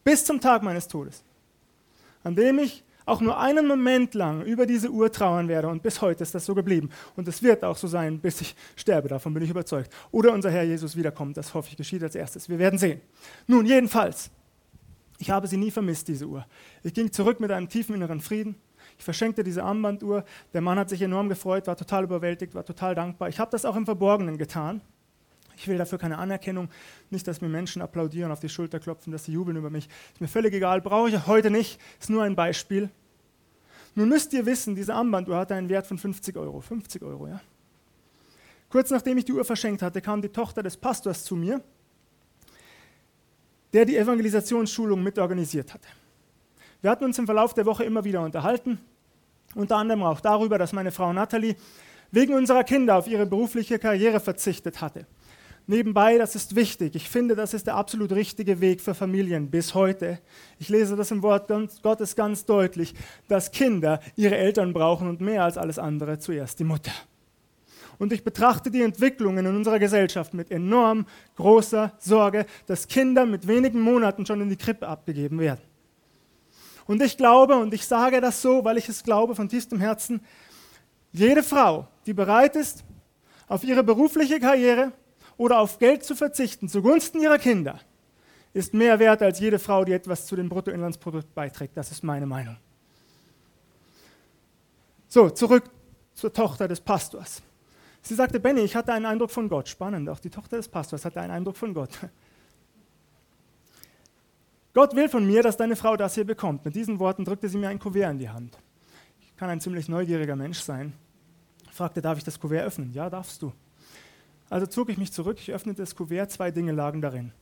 bis 0.03 0.25
zum 0.25 0.41
Tag 0.41 0.65
meines 0.65 0.89
Todes, 0.89 1.23
an 2.25 2.35
dem 2.35 2.59
ich 2.59 2.83
auch 3.07 3.21
nur 3.21 3.39
einen 3.39 3.69
Moment 3.69 4.15
lang 4.15 4.43
über 4.43 4.67
diese 4.67 4.91
Uhr 4.91 5.13
trauern 5.13 5.47
werde. 5.47 5.69
Und 5.69 5.81
bis 5.81 6.03
heute 6.03 6.25
ist 6.25 6.35
das 6.35 6.45
so 6.45 6.57
geblieben. 6.57 6.91
Und 7.15 7.29
es 7.29 7.41
wird 7.41 7.63
auch 7.63 7.77
so 7.77 7.87
sein, 7.87 8.19
bis 8.19 8.41
ich 8.41 8.57
sterbe. 8.75 9.09
Davon 9.09 9.33
bin 9.33 9.45
ich 9.45 9.51
überzeugt. 9.51 9.93
Oder 10.11 10.33
unser 10.33 10.51
Herr 10.51 10.65
Jesus 10.65 10.97
wiederkommt. 10.97 11.37
Das 11.37 11.55
hoffe 11.55 11.69
ich 11.71 11.77
geschieht 11.77 12.03
als 12.03 12.17
erstes. 12.17 12.49
Wir 12.49 12.59
werden 12.59 12.79
sehen. 12.79 13.01
Nun, 13.47 13.65
jedenfalls, 13.65 14.31
ich 15.19 15.31
habe 15.31 15.49
sie 15.49 15.57
nie 15.57 15.71
vermisst, 15.71 16.09
diese 16.09 16.27
Uhr. 16.27 16.47
Ich 16.83 16.95
ging 16.95 17.11
zurück 17.11 17.41
mit 17.41 17.51
einem 17.51 17.69
tiefen 17.69 17.95
inneren 17.95 18.21
Frieden. 18.21 18.57
Ich 18.99 19.05
verschenkte 19.05 19.43
diese 19.43 19.65
Armbanduhr. 19.65 20.25
Der 20.53 20.61
Mann 20.61 20.79
hat 20.79 20.89
sich 20.89 21.03
enorm 21.03 21.29
gefreut, 21.29 21.67
war 21.67 21.77
total 21.77 22.05
überwältigt, 22.05 22.55
war 22.55 22.65
total 22.65 22.95
dankbar. 22.95 23.29
Ich 23.29 23.39
habe 23.39 23.51
das 23.51 23.65
auch 23.65 23.77
im 23.77 23.85
Verborgenen 23.85 24.39
getan. 24.39 24.81
Ich 25.57 25.67
will 25.67 25.77
dafür 25.77 25.99
keine 25.99 26.19
Anerkennung, 26.19 26.69
nicht, 27.11 27.27
dass 27.27 27.41
mir 27.41 27.49
Menschen 27.49 27.83
applaudieren, 27.83 28.31
auf 28.31 28.39
die 28.39 28.49
Schulter 28.49 28.79
klopfen, 28.79 29.13
dass 29.13 29.25
sie 29.25 29.33
jubeln 29.33 29.57
über 29.57 29.71
mich. 29.71 29.89
Ist 30.13 30.21
mir 30.21 30.29
völlig 30.29 30.55
egal, 30.55 30.81
brauche 30.81 31.09
ich 31.09 31.27
heute 31.27 31.51
nicht, 31.51 31.81
ist 31.99 32.11
nur 32.11 32.23
ein 32.23 32.37
Beispiel. 32.37 32.91
Nun 33.97 34.09
müsst 34.09 34.33
ihr 34.33 34.47
wissen, 34.47 34.77
diese 34.77 34.95
Armbanduhr 34.95 35.37
hatte 35.37 35.57
einen 35.57 35.69
Wert 35.69 35.89
von 35.89 35.99
50 35.99 36.37
Euro. 36.37 36.61
50 36.61 37.03
Euro, 37.03 37.27
ja. 37.27 37.41
Kurz 38.69 38.91
nachdem 38.91 39.19
ich 39.19 39.25
die 39.25 39.33
Uhr 39.33 39.45
verschenkt 39.45 39.83
hatte, 39.83 40.01
kam 40.01 40.23
die 40.23 40.29
Tochter 40.29 40.63
des 40.63 40.77
Pastors 40.77 41.25
zu 41.25 41.35
mir, 41.35 41.61
der 43.73 43.85
die 43.85 43.97
Evangelisationsschulung 43.97 45.03
mitorganisiert 45.03 45.75
hatte. 45.75 45.89
Wir 46.81 46.91
hatten 46.91 47.05
uns 47.05 47.19
im 47.19 47.27
Verlauf 47.27 47.55
der 47.55 47.67
Woche 47.67 47.85
immer 47.85 48.05
wieder 48.05 48.23
unterhalten, 48.23 48.79
unter 49.55 49.77
anderem 49.77 50.03
auch 50.03 50.21
darüber, 50.21 50.59
dass 50.59 50.73
meine 50.73 50.93
Frau 50.93 51.13
Natalie 51.13 51.57
wegen 52.11 52.35
unserer 52.35 52.65
Kinder 52.65 52.97
auf 52.97 53.07
ihre 53.07 53.27
berufliche 53.27 53.79
Karriere 53.79 54.21
verzichtet 54.21 54.81
hatte. 54.81 55.07
Nebenbei, 55.67 56.17
das 56.17 56.35
ist 56.35 56.57
wichtig. 56.57 56.95
Ich 56.97 57.11
finde, 57.11 57.37
das 57.37 57.53
ist 57.53 57.67
der 57.67 57.77
absolut 57.77 58.13
richtige 58.13 58.63
Weg 58.63 58.81
für 58.81 58.95
Familien 58.95 59.51
bis 59.51 59.75
heute. 59.75 60.19
Ich 60.59 60.71
lese 60.71 60.97
das 60.97 61.11
im 61.11 61.23
Wort 61.23 61.51
Gottes 61.83 62.17
ganz 62.17 62.47
deutlich, 62.47 62.95
dass 63.29 63.51
Kinder 63.51 64.01
ihre 64.17 64.39
Eltern 64.39 64.73
brauchen 64.73 65.09
und 65.09 65.21
mehr 65.21 65.45
als 65.45 65.59
alles 65.59 65.79
andere 65.79 66.19
zuerst 66.19 66.59
die 66.59 66.65
Mutter. 66.65 66.93
Und 67.99 68.13
ich 68.13 68.23
betrachte 68.23 68.71
die 68.71 68.83
Entwicklungen 68.83 69.45
in 69.45 69.57
unserer 69.57 69.79
Gesellschaft 69.79 70.35
mit 70.35 70.51
enorm 70.51 71.07
großer 71.37 71.93
Sorge, 71.99 72.47
dass 72.67 72.87
Kinder 72.87 73.27
mit 73.27 73.49
wenigen 73.49 73.81
Monaten 73.81 74.25
schon 74.25 74.41
in 74.41 74.49
die 74.49 74.57
Krippe 74.57 74.87
abgegeben 74.87 75.41
werden. 75.41 75.61
Und 76.87 77.03
ich 77.03 77.17
glaube, 77.17 77.57
und 77.57 77.75
ich 77.75 77.87
sage 77.87 78.21
das 78.21 78.41
so, 78.41 78.65
weil 78.65 78.79
ich 78.79 78.89
es 78.89 79.03
glaube 79.03 79.35
von 79.35 79.49
tiefstem 79.49 79.81
Herzen, 79.81 80.21
jede 81.13 81.43
Frau, 81.43 81.89
die 82.07 82.15
bereit 82.15 82.57
ist, 82.57 82.85
auf 83.49 83.65
ihre 83.65 83.83
berufliche 83.83 84.39
Karriere, 84.39 84.93
oder 85.39 85.61
auf 85.61 85.79
Geld 85.79 86.05
zu 86.05 86.15
verzichten 86.15 86.69
zugunsten 86.69 87.23
ihrer 87.23 87.39
Kinder 87.39 87.81
ist 88.53 88.75
mehr 88.75 88.99
wert 88.99 89.23
als 89.23 89.39
jede 89.39 89.59
Frau, 89.59 89.85
die 89.85 89.93
etwas 89.93 90.27
zu 90.27 90.35
dem 90.35 90.49
Bruttoinlandsprodukt 90.49 91.33
beiträgt. 91.35 91.77
Das 91.77 91.93
ist 91.93 92.03
meine 92.03 92.27
Meinung. 92.27 92.57
So, 95.07 95.31
zurück 95.31 95.71
zur 96.15 96.33
Tochter 96.33 96.67
des 96.67 96.81
Pastors. 96.81 97.41
Sie 98.03 98.15
sagte, 98.15 98.41
Benny, 98.41 98.61
ich 98.61 98.75
hatte 98.75 98.93
einen 98.93 99.07
Eindruck 99.07 99.31
von 99.31 99.49
Gott. 99.49 99.69
Spannend, 99.69 100.09
auch 100.09 100.21
die 100.21 100.31
Tochter 100.31 100.57
des 100.57 100.69
Pastors 100.69 101.05
hatte 101.05 101.21
einen 101.21 101.33
Eindruck 101.33 101.57
von 101.57 101.75
Gott. 101.75 101.91
Gott 104.75 104.95
will 104.95 105.09
von 105.09 105.27
mir, 105.27 105.43
dass 105.43 105.57
deine 105.57 105.77
Frau 105.77 105.97
das 105.97 106.15
hier 106.15 106.25
bekommt. 106.25 106.65
Mit 106.65 106.75
diesen 106.75 106.99
Worten 106.99 107.25
drückte 107.25 107.49
sie 107.49 107.59
mir 107.59 107.69
ein 107.69 107.79
Kuvert 107.79 108.13
in 108.13 108.19
die 108.19 108.29
Hand. 108.29 108.57
Ich 109.23 109.37
kann 109.37 109.51
ein 109.51 109.61
ziemlich 109.61 109.89
neugieriger 109.89 110.37
Mensch 110.37 110.61
sein. 110.61 110.93
Ich 111.65 111.77
fragte, 111.77 112.01
darf 112.01 112.19
ich 112.19 112.25
das 112.25 112.39
Kuvert 112.39 112.65
öffnen? 112.65 112.93
Ja, 112.93 113.11
darfst 113.11 113.43
du. 113.43 113.53
Also 114.51 114.67
zog 114.67 114.89
ich 114.89 114.97
mich 114.97 115.13
zurück, 115.13 115.39
ich 115.41 115.53
öffnete 115.53 115.83
das 115.83 115.95
Kuvert, 115.95 116.31
zwei 116.31 116.51
Dinge 116.51 116.73
lagen 116.73 117.03
darin. 117.03 117.33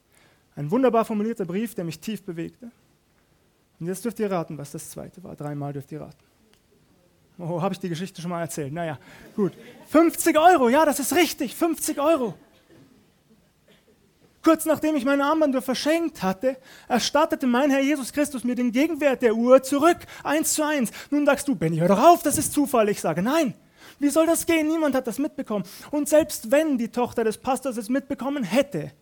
Ein 0.56 0.70
wunderbar 0.70 1.04
formulierter 1.04 1.44
Brief, 1.44 1.74
der 1.74 1.84
mich 1.84 2.00
tief 2.00 2.22
bewegte. 2.22 2.70
Und 3.78 3.86
jetzt 3.86 4.04
dürft 4.04 4.18
ihr 4.18 4.30
raten, 4.30 4.56
was 4.56 4.72
das 4.72 4.90
zweite 4.90 5.22
war. 5.22 5.36
Dreimal 5.36 5.72
dürft 5.72 5.92
ihr 5.92 6.00
raten. 6.00 6.25
Oh, 7.38 7.60
habe 7.60 7.74
ich 7.74 7.80
die 7.80 7.88
Geschichte 7.88 8.22
schon 8.22 8.30
mal 8.30 8.40
erzählt? 8.40 8.72
Naja, 8.72 8.98
gut. 9.34 9.52
50 9.88 10.38
Euro, 10.38 10.68
ja, 10.68 10.84
das 10.84 10.98
ist 10.98 11.14
richtig, 11.14 11.54
50 11.54 12.00
Euro. 12.00 12.34
Kurz 14.42 14.64
nachdem 14.64 14.94
ich 14.94 15.04
meine 15.04 15.24
Armbanduhr 15.24 15.60
verschenkt 15.60 16.22
hatte, 16.22 16.56
erstattete 16.88 17.46
mein 17.48 17.70
Herr 17.70 17.80
Jesus 17.80 18.12
Christus 18.12 18.44
mir 18.44 18.54
den 18.54 18.70
Gegenwert 18.70 19.20
der 19.22 19.34
Uhr 19.34 19.62
zurück, 19.62 19.98
eins 20.22 20.54
zu 20.54 20.64
eins. 20.64 20.92
Nun 21.10 21.26
sagst 21.26 21.48
du, 21.48 21.56
Benny, 21.56 21.78
hör 21.78 21.88
doch 21.88 22.02
auf, 22.02 22.22
das 22.22 22.38
ist 22.38 22.52
Zufall. 22.52 22.88
Ich 22.88 23.00
sage, 23.00 23.22
nein, 23.22 23.54
wie 23.98 24.08
soll 24.08 24.24
das 24.24 24.46
gehen? 24.46 24.68
Niemand 24.68 24.94
hat 24.94 25.06
das 25.06 25.18
mitbekommen. 25.18 25.64
Und 25.90 26.08
selbst 26.08 26.50
wenn 26.52 26.78
die 26.78 26.88
Tochter 26.88 27.24
des 27.24 27.38
Pastors 27.38 27.76
es 27.76 27.88
mitbekommen 27.88 28.44
hätte, 28.44 28.92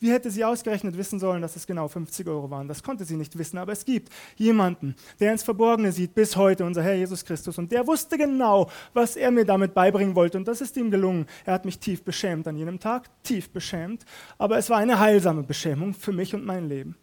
wie 0.00 0.10
hätte 0.10 0.30
sie 0.30 0.44
ausgerechnet 0.44 0.96
wissen 0.98 1.18
sollen, 1.18 1.40
dass 1.40 1.56
es 1.56 1.66
genau 1.66 1.88
50 1.88 2.26
Euro 2.28 2.50
waren? 2.50 2.68
Das 2.68 2.82
konnte 2.82 3.04
sie 3.04 3.16
nicht 3.16 3.38
wissen, 3.38 3.58
aber 3.58 3.72
es 3.72 3.84
gibt 3.84 4.10
jemanden, 4.36 4.96
der 5.20 5.32
ins 5.32 5.42
Verborgene 5.42 5.92
sieht, 5.92 6.14
bis 6.14 6.36
heute, 6.36 6.64
unser 6.64 6.82
Herr 6.82 6.94
Jesus 6.94 7.24
Christus. 7.24 7.58
Und 7.58 7.72
der 7.72 7.86
wusste 7.86 8.18
genau, 8.18 8.70
was 8.92 9.16
er 9.16 9.30
mir 9.30 9.44
damit 9.44 9.72
beibringen 9.72 10.14
wollte. 10.14 10.36
Und 10.36 10.46
das 10.46 10.60
ist 10.60 10.76
ihm 10.76 10.90
gelungen. 10.90 11.26
Er 11.44 11.54
hat 11.54 11.64
mich 11.64 11.78
tief 11.78 12.02
beschämt 12.02 12.46
an 12.48 12.56
jenem 12.56 12.80
Tag, 12.80 13.08
tief 13.22 13.50
beschämt. 13.50 14.04
Aber 14.36 14.58
es 14.58 14.68
war 14.68 14.78
eine 14.78 14.98
heilsame 14.98 15.42
Beschämung 15.42 15.94
für 15.94 16.12
mich 16.12 16.34
und 16.34 16.44
mein 16.44 16.68
Leben. 16.68 16.96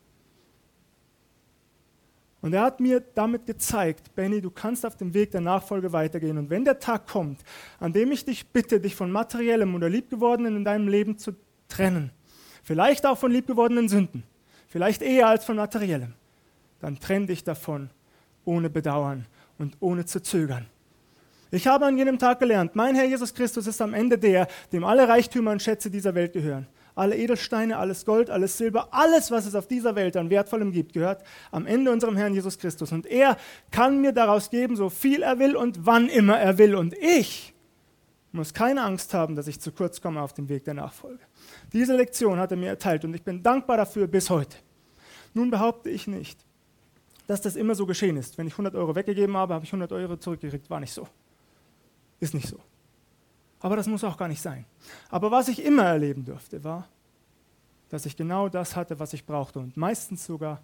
Und 2.42 2.54
er 2.54 2.64
hat 2.64 2.80
mir 2.80 3.00
damit 3.00 3.46
gezeigt, 3.46 4.16
Benny, 4.16 4.42
du 4.42 4.50
kannst 4.50 4.86
auf 4.86 4.98
dem 4.98 5.14
Weg 5.14 5.32
der 5.32 5.42
Nachfolge 5.42 5.94
weitergehen. 5.94 6.38
Und 6.40 6.50
wenn 6.50 6.66
der 6.66 6.80
Tag 6.80 7.08
kommt, 7.08 7.40
an 7.80 7.94
dem 7.94 8.12
ich 8.12 8.26
dich 8.26 8.48
bitte, 8.48 8.80
dich 8.80 8.96
von 8.96 9.12
materiellem 9.12 9.76
oder 9.76 9.90
liebgewordenen 9.90 10.58
in 10.58 10.66
deinem 10.66 10.88
Leben 10.88 11.18
zu 11.18 11.36
trennen, 11.68 12.12
vielleicht 12.64 13.06
auch 13.06 13.18
von 13.18 13.32
liebgewordenen 13.32 13.90
Sünden, 13.90 14.24
vielleicht 14.68 15.02
eher 15.02 15.28
als 15.28 15.46
von 15.46 15.56
materiellem, 15.56 16.14
dann 16.80 17.00
trenn 17.00 17.28
dich 17.28 17.44
davon 17.44 17.90
ohne 18.46 18.70
Bedauern 18.70 19.26
und 19.58 19.78
ohne 19.80 20.06
zu 20.06 20.22
zögern. 20.22 20.66
Ich 21.52 21.68
habe 21.68 21.86
an 21.86 21.98
jenem 21.98 22.18
Tag 22.18 22.40
gelernt, 22.40 22.76
mein 22.76 22.96
Herr 22.96 23.06
Jesus 23.06 23.34
Christus 23.34 23.68
ist 23.68 23.82
am 23.82 23.94
Ende 23.94 24.18
der, 24.18 24.48
dem 24.72 24.84
alle 24.84 25.08
Reichtümer 25.08 25.52
und 25.52 25.62
Schätze 25.62 25.92
dieser 25.92 26.16
Welt 26.16 26.34
gehören 26.34 26.68
alle 26.96 27.18
Edelsteine, 27.18 27.78
alles 27.78 28.06
Gold, 28.06 28.30
alles 28.30 28.58
Silber, 28.58 28.90
alles, 28.92 29.32
was 29.32 29.46
es 29.46 29.56
auf 29.56 29.68
dieser 29.68 29.96
Welt 29.96 30.18
an 30.18 30.30
Wertvollem 30.30 30.72
gibt, 30.72 30.94
gehört 30.94 31.24
am 31.52 31.66
Ende 31.66 31.92
unserem 31.92 32.18
Herrn 32.18 32.34
Jesus 32.34 32.58
Christus. 32.58 32.92
Und 32.92 33.06
er 33.06 33.38
kann 33.72 34.02
mir 34.02 34.12
daraus 34.12 34.50
geben, 34.50 34.76
so 34.76 34.90
viel 34.90 35.24
er 35.24 35.40
will 35.40 35.56
und 35.56 35.86
wann 35.86 36.10
immer 36.10 36.40
er 36.40 36.58
will. 36.58 36.76
Und 36.76 36.94
ich 36.98 37.54
muss 38.32 38.54
keine 38.54 38.84
Angst 38.84 39.14
haben, 39.14 39.36
dass 39.36 39.48
ich 39.48 39.60
zu 39.60 39.72
kurz 39.72 40.02
komme 40.02 40.22
auf 40.22 40.34
dem 40.34 40.50
Weg 40.50 40.66
der 40.66 40.74
Nachfolge. 40.74 41.24
Diese 41.74 41.96
Lektion 41.96 42.38
hat 42.40 42.52
er 42.52 42.58
mir 42.58 42.70
erteilt 42.70 43.06
und 43.06 43.14
ich 43.14 43.24
bin 43.24 43.42
dankbar 43.42 43.78
dafür 43.78 44.08
bis 44.08 44.30
heute. 44.30 44.58
Nun 45.34 45.50
behaupte 45.50 45.90
ich 45.90 46.08
nicht, 46.08 46.46
dass 47.28 47.42
das 47.42 47.56
immer 47.56 47.76
so 47.76 47.86
geschehen 47.86 48.18
ist. 48.18 48.38
Wenn 48.38 48.48
ich 48.48 48.54
100 48.54 48.76
Euro 48.76 48.96
weggegeben 48.96 49.38
habe, 49.38 49.54
habe 49.54 49.64
ich 49.64 49.72
100 49.72 49.92
Euro 49.94 50.18
zurückgekriegt. 50.18 50.70
War 50.70 50.82
nicht 50.82 50.94
so. 50.94 51.08
Ist 52.20 52.34
nicht 52.34 52.48
so. 52.48 52.60
Aber 53.62 53.76
das 53.76 53.88
muss 53.88 54.04
auch 54.04 54.18
gar 54.18 54.28
nicht 54.28 54.42
sein. 54.42 54.66
Aber 55.10 55.32
was 55.32 55.48
ich 55.48 55.64
immer 55.64 55.84
erleben 55.84 56.26
durfte, 56.26 56.64
war, 56.64 56.88
dass 57.90 58.06
ich 58.06 58.18
genau 58.18 58.50
das 58.50 58.76
hatte, 58.76 59.00
was 59.00 59.14
ich 59.14 59.26
brauchte 59.26 59.60
und 59.60 59.78
meistens 59.78 60.26
sogar 60.26 60.62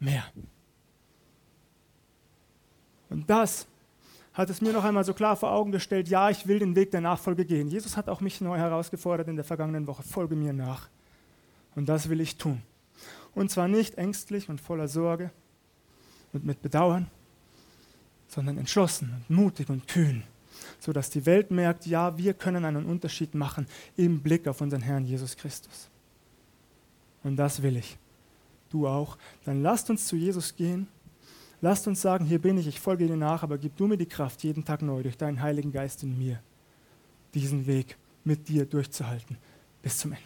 mehr. 0.00 0.24
Und 3.08 3.28
das 3.30 3.66
hat 4.38 4.48
es 4.48 4.62
mir 4.62 4.72
noch 4.72 4.84
einmal 4.84 5.04
so 5.04 5.12
klar 5.12 5.36
vor 5.36 5.52
Augen 5.52 5.72
gestellt, 5.72 6.08
ja, 6.08 6.30
ich 6.30 6.46
will 6.46 6.58
den 6.58 6.74
Weg 6.74 6.90
der 6.90 7.02
Nachfolge 7.02 7.44
gehen. 7.44 7.68
Jesus 7.68 7.96
hat 7.96 8.08
auch 8.08 8.22
mich 8.22 8.40
neu 8.40 8.56
herausgefordert 8.56 9.28
in 9.28 9.36
der 9.36 9.44
vergangenen 9.44 9.86
Woche, 9.86 10.02
folge 10.02 10.34
mir 10.34 10.54
nach. 10.54 10.88
Und 11.74 11.90
das 11.90 12.08
will 12.08 12.20
ich 12.20 12.36
tun. 12.36 12.62
Und 13.34 13.50
zwar 13.50 13.68
nicht 13.68 13.98
ängstlich 13.98 14.48
und 14.48 14.60
voller 14.60 14.88
Sorge 14.88 15.30
und 16.32 16.46
mit 16.46 16.62
Bedauern, 16.62 17.10
sondern 18.28 18.56
entschlossen 18.56 19.12
und 19.28 19.36
mutig 19.36 19.68
und 19.68 19.86
kühn 19.86 20.22
sodass 20.80 21.10
die 21.10 21.26
Welt 21.26 21.50
merkt, 21.50 21.86
ja, 21.86 22.16
wir 22.16 22.34
können 22.34 22.64
einen 22.64 22.86
Unterschied 22.86 23.34
machen 23.34 23.66
im 23.96 24.20
Blick 24.20 24.46
auf 24.46 24.60
unseren 24.60 24.82
Herrn 24.82 25.04
Jesus 25.04 25.36
Christus. 25.36 25.88
Und 27.22 27.36
das 27.36 27.62
will 27.62 27.76
ich. 27.76 27.98
du 28.70 28.86
auch, 28.86 29.16
dann 29.44 29.62
lasst 29.62 29.88
uns 29.88 30.06
zu 30.06 30.14
Jesus 30.14 30.54
gehen. 30.54 30.88
Lasst 31.60 31.88
uns 31.88 32.00
sagen, 32.00 32.24
hier 32.24 32.40
bin 32.40 32.56
ich, 32.58 32.66
ich 32.68 32.78
folge 32.78 33.06
dir 33.06 33.16
nach, 33.16 33.42
aber 33.42 33.58
gib 33.58 33.76
du 33.76 33.86
mir 33.86 33.96
die 33.96 34.06
Kraft, 34.06 34.44
jeden 34.44 34.64
Tag 34.64 34.82
neu, 34.82 35.02
durch 35.02 35.16
deinen 35.16 35.42
Heiligen 35.42 35.72
Geist 35.72 36.02
in 36.02 36.16
mir, 36.16 36.40
diesen 37.34 37.66
Weg 37.66 37.96
mit 38.24 38.48
dir 38.48 38.64
durchzuhalten 38.64 39.36
bis 39.82 39.98
zum 39.98 40.12
Ende. 40.12 40.22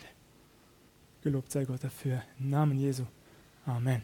Gelobt 1.23 1.53
sei 1.53 1.65
Gott 1.65 1.85
dafür. 1.85 2.23
Im 2.39 2.51
Namen 2.51 2.79
Jesu. 2.79 3.05
Amen. 3.65 4.03